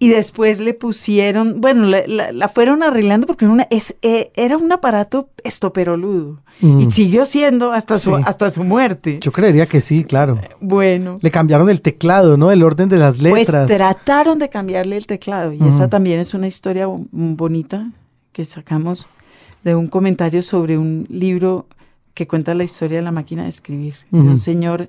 [0.00, 4.30] Y después le pusieron, bueno, la, la- la fueron arreglando porque era una, es, eh,
[4.36, 6.40] era un aparato estoperoludo.
[6.60, 6.80] Mm.
[6.80, 8.22] Y siguió siendo hasta su, Sí.
[8.24, 9.18] hasta su muerte.
[9.20, 10.40] Yo creería que sí, claro.
[10.60, 11.18] Bueno.
[11.20, 12.50] Le cambiaron el teclado, ¿no?
[12.52, 13.66] El orden de las letras.
[13.66, 15.52] Pues trataron de cambiarle el teclado.
[15.52, 15.68] Y Ujú.
[15.68, 17.90] esta también es una historia bo- bonita
[18.32, 19.08] que sacamos
[19.64, 21.66] de un comentario sobre un libro
[22.14, 23.94] que cuenta la historia de la máquina de escribir.
[24.10, 24.28] De Ujú.
[24.30, 24.88] un señor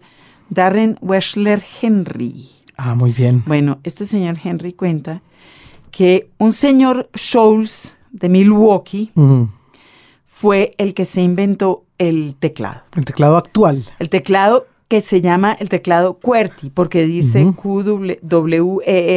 [0.49, 2.47] Darren Weschler Henry.
[2.81, 3.43] Ah, muy bien.
[3.45, 5.21] Bueno, este señor Henry cuenta
[5.91, 9.11] que un señor Scholes de Milwaukee
[10.25, 12.83] fue el que se inventó el teclado.
[12.95, 13.83] El teclado actual.
[13.99, 17.55] El teclado que se llama el teclado QWERTY, porque dice Ujú.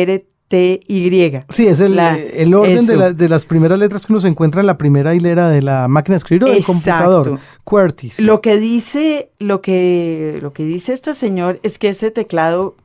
[0.02, 1.44] Q-W-E-R-T-Y.
[1.48, 2.96] Sí, es el, La- el orden de, eso.
[2.96, 5.88] la- de las primeras letras que uno se encuentra en la primera hilera de la
[5.88, 6.72] máquina de escribir o del Exacto.
[6.72, 7.38] computador.
[7.64, 8.10] QWERTY.
[8.10, 8.22] sí.
[8.22, 12.76] Lo que dice, lo que, lo que dice este señor es que ese teclado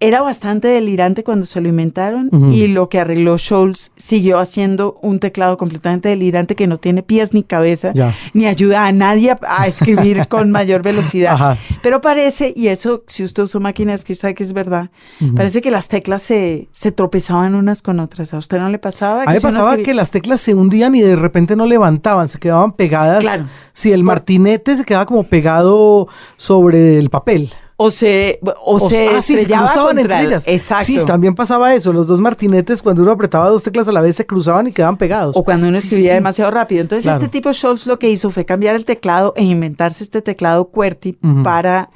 [0.00, 5.18] era bastante delirante cuando se lo inventaron y lo que arregló Scholz siguió haciendo un
[5.18, 8.14] teclado completamente delirante que no tiene pies ni cabeza Ya.
[8.32, 11.34] ni ayuda a nadie a, a escribir con mayor velocidad.
[11.34, 11.56] Ajá.
[11.82, 14.90] Pero parece, y eso si usted usó máquina de escribir sabe que es verdad,
[15.34, 18.34] parece que las teclas se, se tropezaban unas con otras.
[18.34, 19.24] ¿A usted no le pasaba?
[19.24, 22.38] A mí si pasaba que las teclas se hundían y de repente no levantaban, se
[22.38, 23.20] quedaban pegadas.
[23.20, 23.46] Claro.
[23.72, 27.50] Sí, el martinete se quedaba como pegado sobre el papel.
[27.80, 30.48] O se, o se ah, sí, se cruzaban entre el- ellas.
[30.48, 30.84] Exacto.
[30.84, 31.92] Sí, también pasaba eso.
[31.92, 34.96] Los dos martinetes, cuando uno apretaba dos teclas a la vez, se cruzaban y quedaban
[34.96, 35.36] pegados.
[35.36, 36.14] O cuando uno sí, escribía sí.
[36.16, 36.80] demasiado rápido.
[36.80, 37.18] Entonces, Claro.
[37.18, 41.18] este tipo Scholz lo que hizo fue cambiar el teclado e inventarse este teclado QWERTY
[41.44, 41.90] para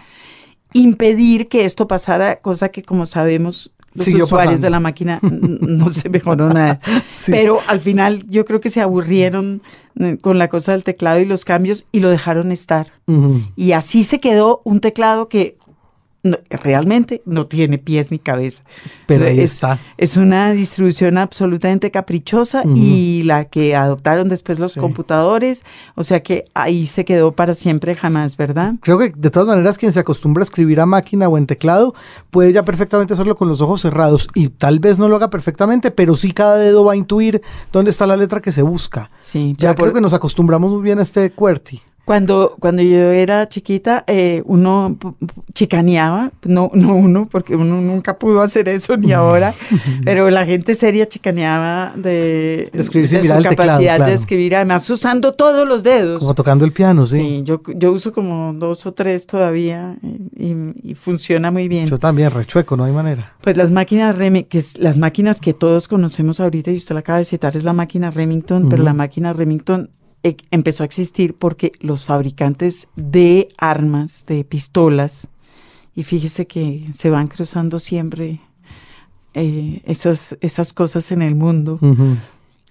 [0.72, 4.66] impedir que esto pasara, cosa que como sabemos los Siguió usuarios pasando.
[4.66, 6.80] de la máquina no se mejoró nada.
[7.12, 7.30] Sí.
[7.33, 9.61] Pero al final yo creo que se aburrieron
[10.01, 12.93] eh, con la cosa del teclado y los cambios y lo dejaron estar.
[13.57, 15.59] Y así se quedó un teclado que
[16.23, 18.62] no, realmente no tiene pies ni cabeza.
[19.07, 19.79] Pero ahí es, está.
[19.99, 24.81] Es una distribución absolutamente caprichosa y la que adoptaron después los Sí.
[24.81, 25.64] computadores,
[25.97, 28.75] o sea que ahí se quedó para siempre jamás, ¿verdad?
[28.83, 31.95] Creo que de todas maneras quien se acostumbra a escribir a máquina o en teclado
[32.31, 35.91] puede ya perfectamente hacerlo con los ojos cerrados y tal vez no lo haga perfectamente,
[35.91, 37.43] pero sí cada dedo va a intuir
[37.73, 39.11] dónde está la letra que se busca.
[39.23, 41.83] Sí, Ya creo por- que nos acostumbramos muy bien a este QWERTY.
[42.05, 44.98] Cuando, cuando yo era chiquita, eh, uno
[45.55, 49.55] chicaneaba, no, no uno, porque uno nunca pudo hacer eso ni ahora,
[50.05, 54.11] pero la gente seria chicaneaba de, De escribir sin de su el teclado, capacidad claro.
[54.11, 56.18] de escribir, además usando todos los dedos.
[56.20, 57.18] Como tocando el piano, sí.
[57.18, 61.86] Sí, yo, yo uso como dos o tres todavía y, y- y funciona muy bien.
[61.86, 63.34] Yo también, rechueco, no hay manera.
[63.42, 67.00] Pues las máquinas Remington, que es las máquinas que todos conocemos ahorita y usted la
[67.00, 69.90] acaba de citar es la máquina Remington, pero la máquina Remington
[70.23, 75.29] eh, empezó a existir porque los fabricantes de armas, de pistolas,
[75.95, 78.41] y fíjese que se van cruzando siempre
[79.35, 81.79] eh, esas, esas cosas en el mundo,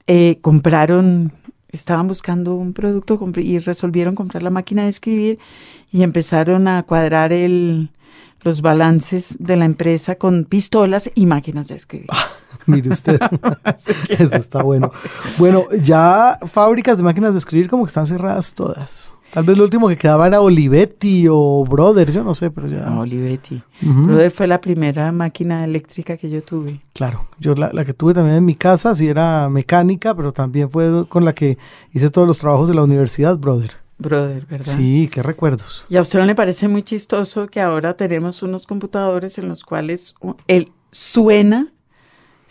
[0.07, 1.33] eh, compraron,
[1.69, 5.39] estaban buscando un producto y resolvieron comprar la máquina de escribir
[5.91, 7.89] y empezaron a cuadrar el,
[8.41, 12.09] los balances de la empresa con pistolas y máquinas de escribir.
[12.65, 13.19] Mire usted.
[14.09, 14.91] Eso está bueno.
[15.37, 19.15] Bueno, ya fábricas de máquinas de escribir como que están cerradas todas.
[19.31, 22.91] Tal vez lo último que quedaba era Olivetti o Brother, yo no sé, pero ya.
[22.91, 23.63] Olivetti.
[23.81, 26.81] Brother fue la primera máquina eléctrica que yo tuve.
[26.91, 30.69] Claro, yo la, la que tuve también en mi casa sí era mecánica, pero también
[30.69, 31.57] fue con la que
[31.93, 33.81] hice todos los trabajos de la universidad, Brother.
[34.01, 34.65] Brother, ¿verdad?
[34.65, 35.85] Sí, qué recuerdos.
[35.87, 39.63] ¿Y a usted no le parece muy chistoso que ahora tenemos unos computadores en los
[39.63, 40.15] cuales
[40.47, 41.71] él suena,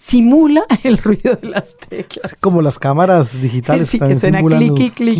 [0.00, 2.34] simula el ruido de las teclas?
[2.40, 4.62] Como las cámaras digitales Sí, que suena simulan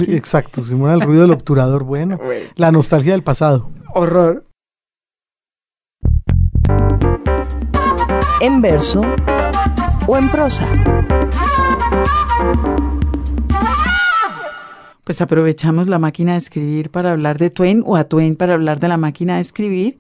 [0.09, 1.85] Exacto, simulan el ruido del obturador.
[1.85, 2.19] Bueno,
[2.57, 3.71] la nostalgia del pasado.
[3.95, 4.47] Horror.
[8.41, 9.03] En verso
[10.07, 10.67] o en prosa.
[15.11, 18.79] Pues aprovechamos la máquina de escribir para hablar de Twain o a Twain para hablar
[18.79, 19.99] de la máquina de escribir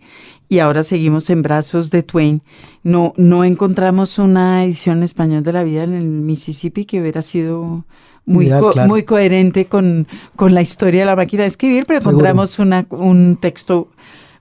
[0.49, 2.43] y ahora seguimos en brazos de Twain.
[2.85, 7.23] No, no encontramos una edición en español de la vida en el Mississippi que hubiera
[7.23, 7.85] sido
[8.25, 8.87] muy, co- claro.
[8.89, 10.07] muy coherente con,
[10.37, 12.19] con la historia de la máquina de escribir, pero Seguro.
[12.19, 13.89] encontramos una, un texto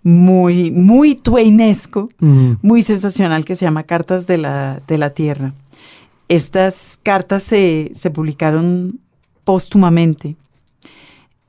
[0.03, 2.51] muy, muy twainesco Mm.
[2.61, 5.55] muy sensacional que se llama Cartas de la, de la Tierra.
[6.27, 8.99] Estas cartas se, se publicaron
[9.43, 10.35] póstumamente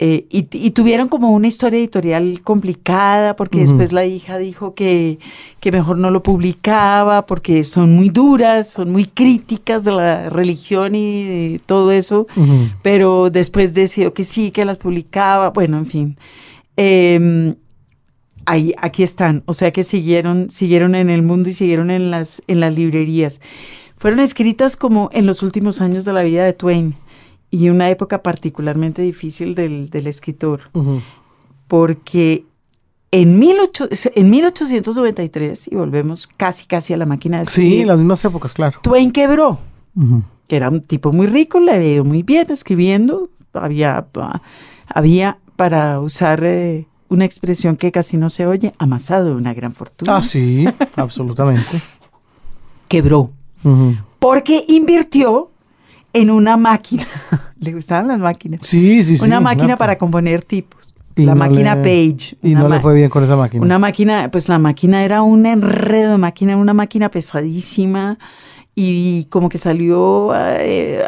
[0.03, 5.19] eh, y, y tuvieron como una historia editorial complicada porque después la hija dijo que,
[5.61, 10.95] que mejor no lo publicaba porque son muy duras, son muy críticas de la religión
[10.95, 12.27] y de todo eso
[12.81, 16.17] pero después decidió que sí, que las publicaba, bueno, en fin.
[16.79, 17.55] Eh,
[18.47, 22.43] ahí, aquí están, o sea que siguieron, siguieron en el mundo y siguieron en las,
[22.47, 23.41] en las librerías.
[23.97, 26.95] Fueron escritas como en los últimos años de la vida de Twain
[27.51, 31.01] y una época particularmente difícil del, del escritor, Ujú.
[31.69, 32.45] porque
[33.11, 37.89] en, 18 en 1893, y volvemos casi casi a la máquina de Sí, escribir, en
[37.89, 38.79] las mismas épocas, claro.
[38.83, 39.59] Twain quebró
[40.47, 44.07] que era un tipo muy rico, le había ido muy bien escribiendo, había,
[44.87, 50.17] había para usar eh, una expresión que casi no se oye, amasado una gran fortuna.
[50.17, 50.65] Ah, sí,
[50.97, 51.81] absolutamente.
[52.89, 53.31] Quebró,
[54.19, 55.50] porque invirtió
[56.13, 57.05] en una máquina,
[57.59, 59.25] le gustaban las máquinas, Sí, sí, sí.
[59.25, 62.37] una máquina para componer tipos, Y la no máquina le- Page.
[62.43, 63.63] Y no le fue bien con esa máquina.
[63.65, 68.19] Una máquina, pues la máquina era un enredo de máquina, una máquina pesadísima
[68.75, 71.03] y como que salió eh,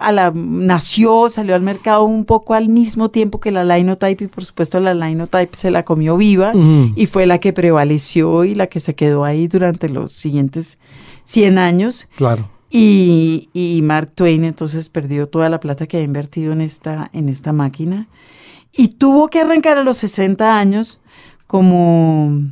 [0.00, 4.26] a la nació, salió al mercado un poco al mismo tiempo que la Linotype y
[4.26, 6.52] por supuesto la Linotype se la comió viva
[6.96, 10.78] y fue la que prevaleció y la que se quedó ahí durante los siguientes
[11.24, 12.48] 100 años Claro.
[12.76, 17.28] Y, y Mark Twain entonces perdió toda la plata que había invertido en esta, en
[17.28, 18.08] esta máquina
[18.72, 21.00] y tuvo que arrancar a los 60 años
[21.46, 22.42] como,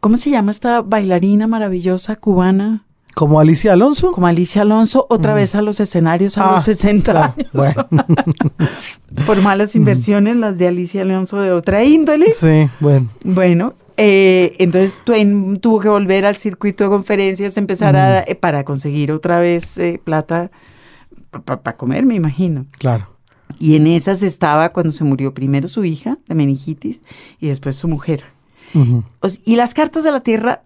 [0.00, 2.84] ¿cómo se llama esta bailarina maravillosa cubana?
[3.14, 4.10] Como Alicia Alonso.
[4.10, 6.48] Como Alicia Alonso, otra vez a los escenarios a Mm.
[6.48, 7.50] Ah, los 60 claro, años.
[7.52, 7.86] Bueno,
[9.26, 12.32] Por malas inversiones, las de Alicia Alonso de otra índole.
[12.32, 13.08] sí, bueno.
[13.22, 18.64] Bueno, eh, entonces Twain tuvo que volver al circuito de conferencias, empezar a, eh, para
[18.64, 20.50] conseguir otra vez eh, plata
[21.44, 22.66] para comer, me imagino.
[22.78, 23.08] Claro.
[23.58, 27.02] Y en esas estaba cuando se murió primero su hija de meningitis
[27.40, 28.24] y después su mujer.
[29.20, 30.62] O y las cartas de la tierra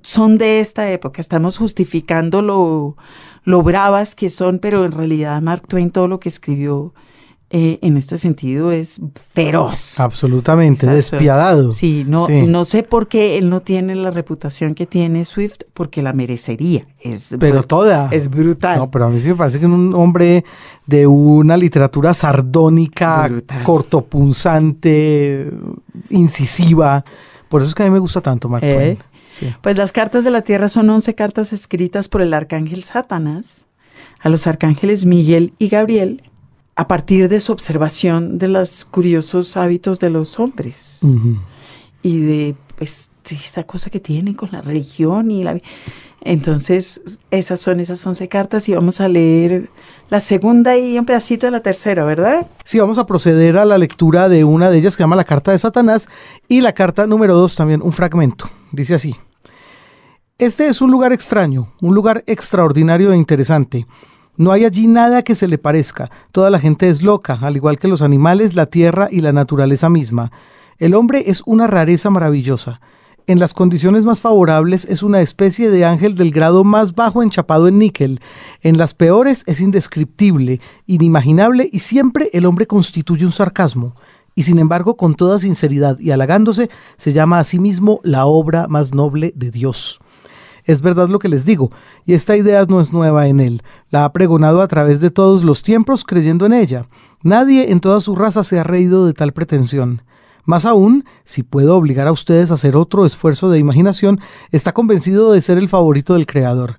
[0.00, 1.20] son de esta época.
[1.20, 2.96] Estamos justificando lo,
[3.44, 6.94] lo bravas que son, pero en realidad Mark Twain todo lo que escribió
[7.56, 9.00] eh, en este sentido es
[9.32, 10.00] feroz.
[10.00, 10.96] Absolutamente, Exacto.
[10.96, 11.70] despiadado.
[11.70, 12.42] Sí, no, Sí.
[12.48, 16.88] no sé por qué él no tiene la reputación que tiene Swift, porque la merecería.
[17.00, 18.08] Es Pero toda.
[18.10, 18.78] Es brutal.
[18.78, 20.44] No, pero a mí sí me parece que es un hombre
[20.86, 23.62] de una literatura sardónica, Brutal.
[23.62, 25.48] cortopunzante,
[26.10, 27.04] incisiva.
[27.48, 28.74] Por eso es que a mí me gusta tanto Mark ¿Eh?
[28.74, 28.98] Twain.
[29.30, 29.52] Sí.
[29.62, 33.66] Pues las cartas de la tierra son 11 cartas escritas por el arcángel Satanás
[34.20, 36.22] a los arcángeles Miguel y Gabriel
[36.76, 41.00] a partir de su observación de los curiosos hábitos de los hombres
[42.02, 45.58] y de pues de esa cosa que tienen con la religión y la
[46.24, 49.68] entonces esas son esas 11 cartas y vamos a leer
[50.08, 52.46] la segunda y un pedacito de la tercera, ¿verdad?
[52.64, 55.24] Sí, vamos a proceder a la lectura de una de ellas que se llama la
[55.24, 56.08] carta de Satanás
[56.48, 58.48] y la carta número dos también, un fragmento.
[58.72, 59.14] Dice así.
[60.38, 63.86] Este es un lugar extraño, un lugar extraordinario e interesante.
[64.36, 66.10] No hay allí nada que se le parezca.
[66.32, 69.88] Toda la gente es loca, al igual que los animales, la tierra y la naturaleza
[69.88, 70.32] misma.
[70.78, 72.80] El hombre es una rareza maravillosa.
[73.26, 77.68] En las condiciones más favorables es una especie de ángel del grado más bajo enchapado
[77.68, 78.20] en níquel.
[78.60, 83.94] En las peores es indescriptible, inimaginable y siempre el hombre constituye un sarcasmo.
[84.34, 88.66] Y sin embargo, con toda sinceridad y halagándose, se llama a sí mismo la obra
[88.68, 90.00] más noble de Dios.
[90.64, 91.70] Es verdad lo que les digo,
[92.06, 93.62] y esta idea no es nueva en él.
[93.90, 96.86] La ha pregonado a través de todos los tiempos creyendo en ella.
[97.22, 100.02] Nadie en toda su raza se ha reído de tal pretensión.
[100.46, 104.20] Más aún, si puedo obligar a ustedes a hacer otro esfuerzo de imaginación,
[104.52, 106.78] está convencido de ser el favorito del Creador.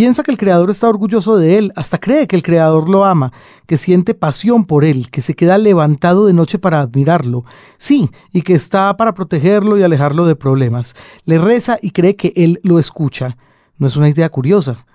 [0.00, 3.34] Piensa que el Creador está orgulloso de él, hasta cree que el Creador lo ama,
[3.66, 7.44] que siente pasión por él, que se queda levantado de noche para admirarlo.
[7.76, 10.96] Sí, y que está para protegerlo y alejarlo de problemas.
[11.26, 13.36] Le reza y cree que él lo escucha.
[13.76, 14.86] No es una idea curiosa.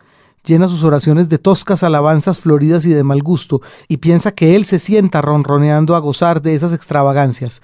[0.43, 4.65] Llena sus oraciones de toscas alabanzas floridas y de mal gusto, y piensa que él
[4.65, 7.61] se sienta ronroneando a gozar de esas extravagancias.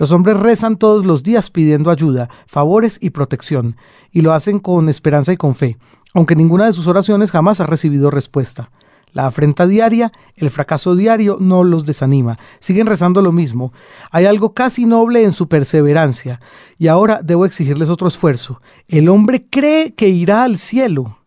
[0.00, 3.76] Los hombres rezan todos los días pidiendo ayuda, favores y protección,
[4.10, 5.76] y lo hacen con esperanza y con fe,
[6.14, 8.70] aunque ninguna de sus oraciones jamás ha recibido respuesta.
[9.12, 13.74] La afrenta diaria, el fracaso diario no los desanima, siguen rezando lo mismo.
[14.10, 16.40] Hay algo casi noble en su perseverancia,
[16.78, 18.62] y ahora debo exigirles otro esfuerzo.
[18.88, 21.18] El hombre cree que irá al cielo.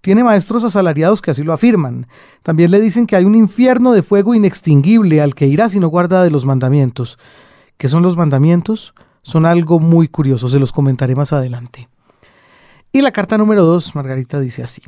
[0.00, 2.06] Tiene maestros asalariados que así lo afirman.
[2.42, 5.88] También le dicen que hay un infierno de fuego inextinguible al que irá si no
[5.88, 7.18] guarda de los mandamientos.
[7.82, 8.94] ¿Qué son los mandamientos?
[9.22, 11.88] Son algo muy curioso, se los comentaré más adelante.
[12.92, 14.82] Y la carta número dos, Margarita dice así.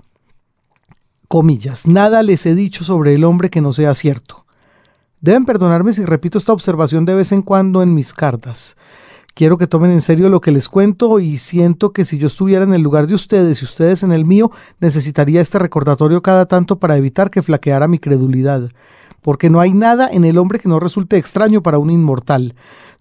[1.27, 4.47] Comillas, nada les he dicho sobre el hombre que no sea cierto.
[5.21, 8.77] Deben perdonarme si repito esta observación de vez en cuando en mis cartas.
[9.35, 12.63] Quiero que tomen en serio lo que les cuento y siento que si yo estuviera
[12.63, 16.79] en el lugar de ustedes y ustedes en el mío, necesitaría este recordatorio cada tanto
[16.79, 18.71] para evitar que flaqueara mi credulidad.
[19.21, 22.55] Porque no hay nada en el hombre que no resulte extraño para un inmortal.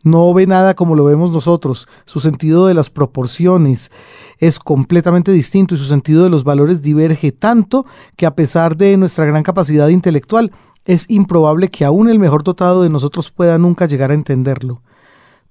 [0.04, 1.88] No ve nada como lo vemos nosotros.
[2.06, 3.90] Su sentido de las proporciones
[4.38, 7.86] es completamente distinto y su sentido de los valores diverge tanto
[8.18, 10.52] que a pesar de nuestra gran capacidad intelectual,
[10.86, 14.82] es improbable que aún el mejor dotado de nosotros pueda nunca llegar a entenderlo.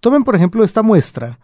[0.00, 1.38] Tomen por ejemplo esta muestra.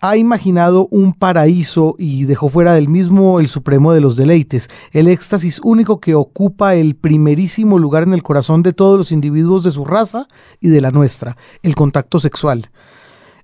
[0.00, 5.08] Ha imaginado un paraíso y dejó fuera del mismo el supremo de los deleites, el
[5.08, 9.70] éxtasis único que ocupa el primerísimo lugar en el corazón de todos los individuos de
[9.70, 10.28] su raza
[10.60, 12.70] y de la nuestra, el contacto sexual.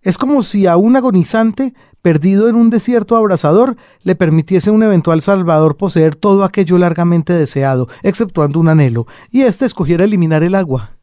[0.03, 5.21] Es como si a un agonizante, perdido en un desierto abrasador, le permitiese un eventual
[5.21, 11.00] salvador poseer todo aquello largamente deseado, exceptuando un anhelo, y éste escogiera eliminar el agua.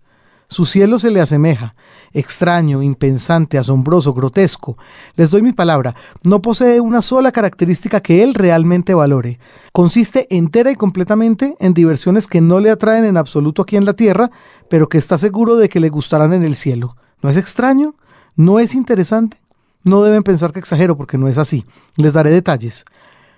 [0.50, 1.76] Su cielo se le asemeja,
[2.14, 4.78] extraño, impensante, asombroso, grotesco.
[5.16, 5.94] Les doy mi palabra,
[6.24, 9.40] no posee una sola característica que él realmente valore.
[9.74, 13.94] Consiste entera y completamente en diversiones que no le atraen en absoluto aquí en la
[13.94, 14.32] tierra,
[14.70, 16.96] pero que está seguro de que le gustarán en el cielo.
[17.22, 17.96] ¿No es extraño?
[18.38, 19.38] ¿No es interesante?
[19.84, 21.66] No deben pensar que exagero porque no es así.
[21.98, 22.86] Les daré detalles.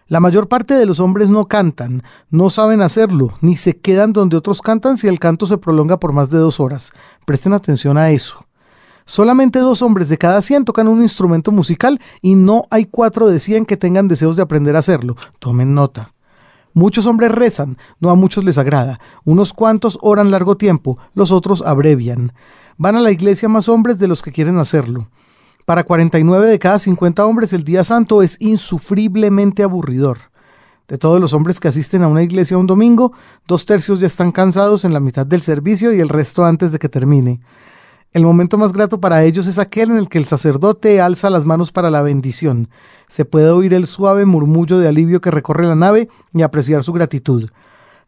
[0.09, 2.01] La mayor parte de los hombres no cantan,
[2.31, 6.13] no saben hacerlo, ni se quedan donde otros cantan si el canto se prolonga por
[6.13, 6.93] más de dos horas.
[7.25, 8.43] Presten atención a eso.
[9.05, 13.39] Solamente dos hombres de cada cien tocan un instrumento musical y no hay cuatro de
[13.39, 15.15] cien que tengan deseos de aprender a hacerlo.
[15.37, 16.11] Tomen nota.
[16.73, 18.99] Muchos hombres rezan, no a muchos les agrada.
[19.25, 22.33] Unos cuantos oran largo tiempo, los otros abrevian.
[22.77, 25.07] Van a la iglesia más hombres de los que quieren hacerlo.
[25.65, 30.17] Para 49 de cada 50 hombres el día santo es insufriblemente aburridor.
[30.87, 33.13] De todos los hombres que asisten a una iglesia un domingo,
[33.47, 36.79] dos tercios ya están cansados en la mitad del servicio y el resto antes de
[36.79, 37.39] que termine.
[38.11, 41.45] El momento más grato para ellos es aquel en el que el sacerdote alza las
[41.45, 42.69] manos para la bendición.
[43.07, 46.91] Se puede oír el suave murmullo de alivio que recorre la nave y apreciar su
[46.91, 47.51] gratitud.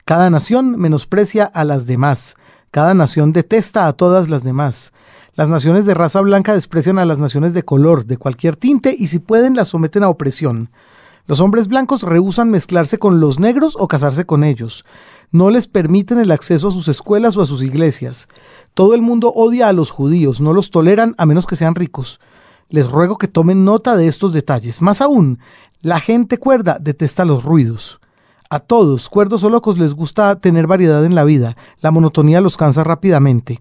[0.03, 2.35] Cada nación menosprecia a las demás.
[2.71, 4.91] Cada nación detesta a todas las demás.
[5.41, 9.07] Las naciones de raza blanca desprecian a las naciones de color, de cualquier tinte, y
[9.07, 10.69] si pueden las someten a opresión.
[11.25, 14.85] Los hombres blancos rehúsan mezclarse con los negros o casarse con ellos.
[15.31, 18.27] No les permiten el acceso a sus escuelas o a sus iglesias.
[18.75, 22.19] Todo el mundo odia a los judíos, no los toleran a menos que sean ricos.
[22.69, 24.79] Les ruego que tomen nota de estos detalles.
[24.79, 25.39] Más aún,
[25.81, 27.99] la gente cuerda detesta los ruidos.
[28.51, 31.57] A todos, cuerdos o locos, les gusta tener variedad en la vida.
[31.81, 33.59] La monotonía los cansa rápidamente.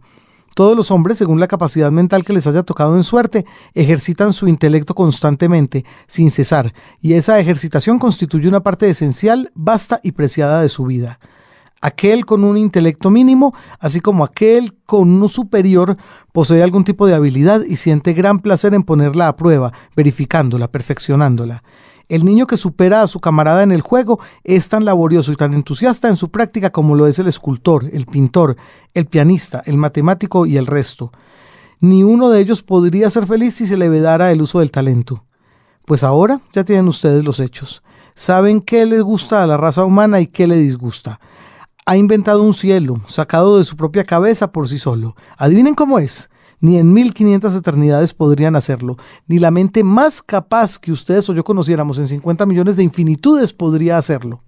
[0.61, 4.47] Todos los hombres, según la capacidad mental que les haya tocado en suerte, ejercitan su
[4.47, 10.69] intelecto constantemente, sin cesar, y esa ejercitación constituye una parte esencial, vasta y preciada de
[10.69, 11.19] su vida.
[11.81, 15.97] Aquel con un intelecto mínimo, así como aquel con uno superior,
[16.31, 21.63] posee algún tipo de habilidad y siente gran placer en ponerla a prueba, verificándola, perfeccionándola.
[22.11, 25.55] El niño que supera a su camarada en el juego es tan laborioso y tan
[25.55, 28.57] entusiasta en su práctica como lo es el escultor, el pintor,
[28.95, 31.13] el pianista, el matemático y el resto.
[31.79, 35.25] Ni uno de ellos podría ser feliz si se le vedara el uso del talento.
[35.85, 37.85] Pues ahora ya tienen ustedes los hechos.
[38.17, 41.21] Saben qué les gusta a la raza humana y qué le disgusta.
[41.87, 45.15] Ha inventado un cielo, sacado de su propia cabeza por sí solo.
[45.37, 46.29] Adivinen cómo es
[46.61, 48.97] ni en 1500 eternidades podrían hacerlo,
[49.27, 53.53] ni la mente más capaz que ustedes o yo conociéramos en 50 millones de infinitudes
[53.53, 54.43] podría hacerlo.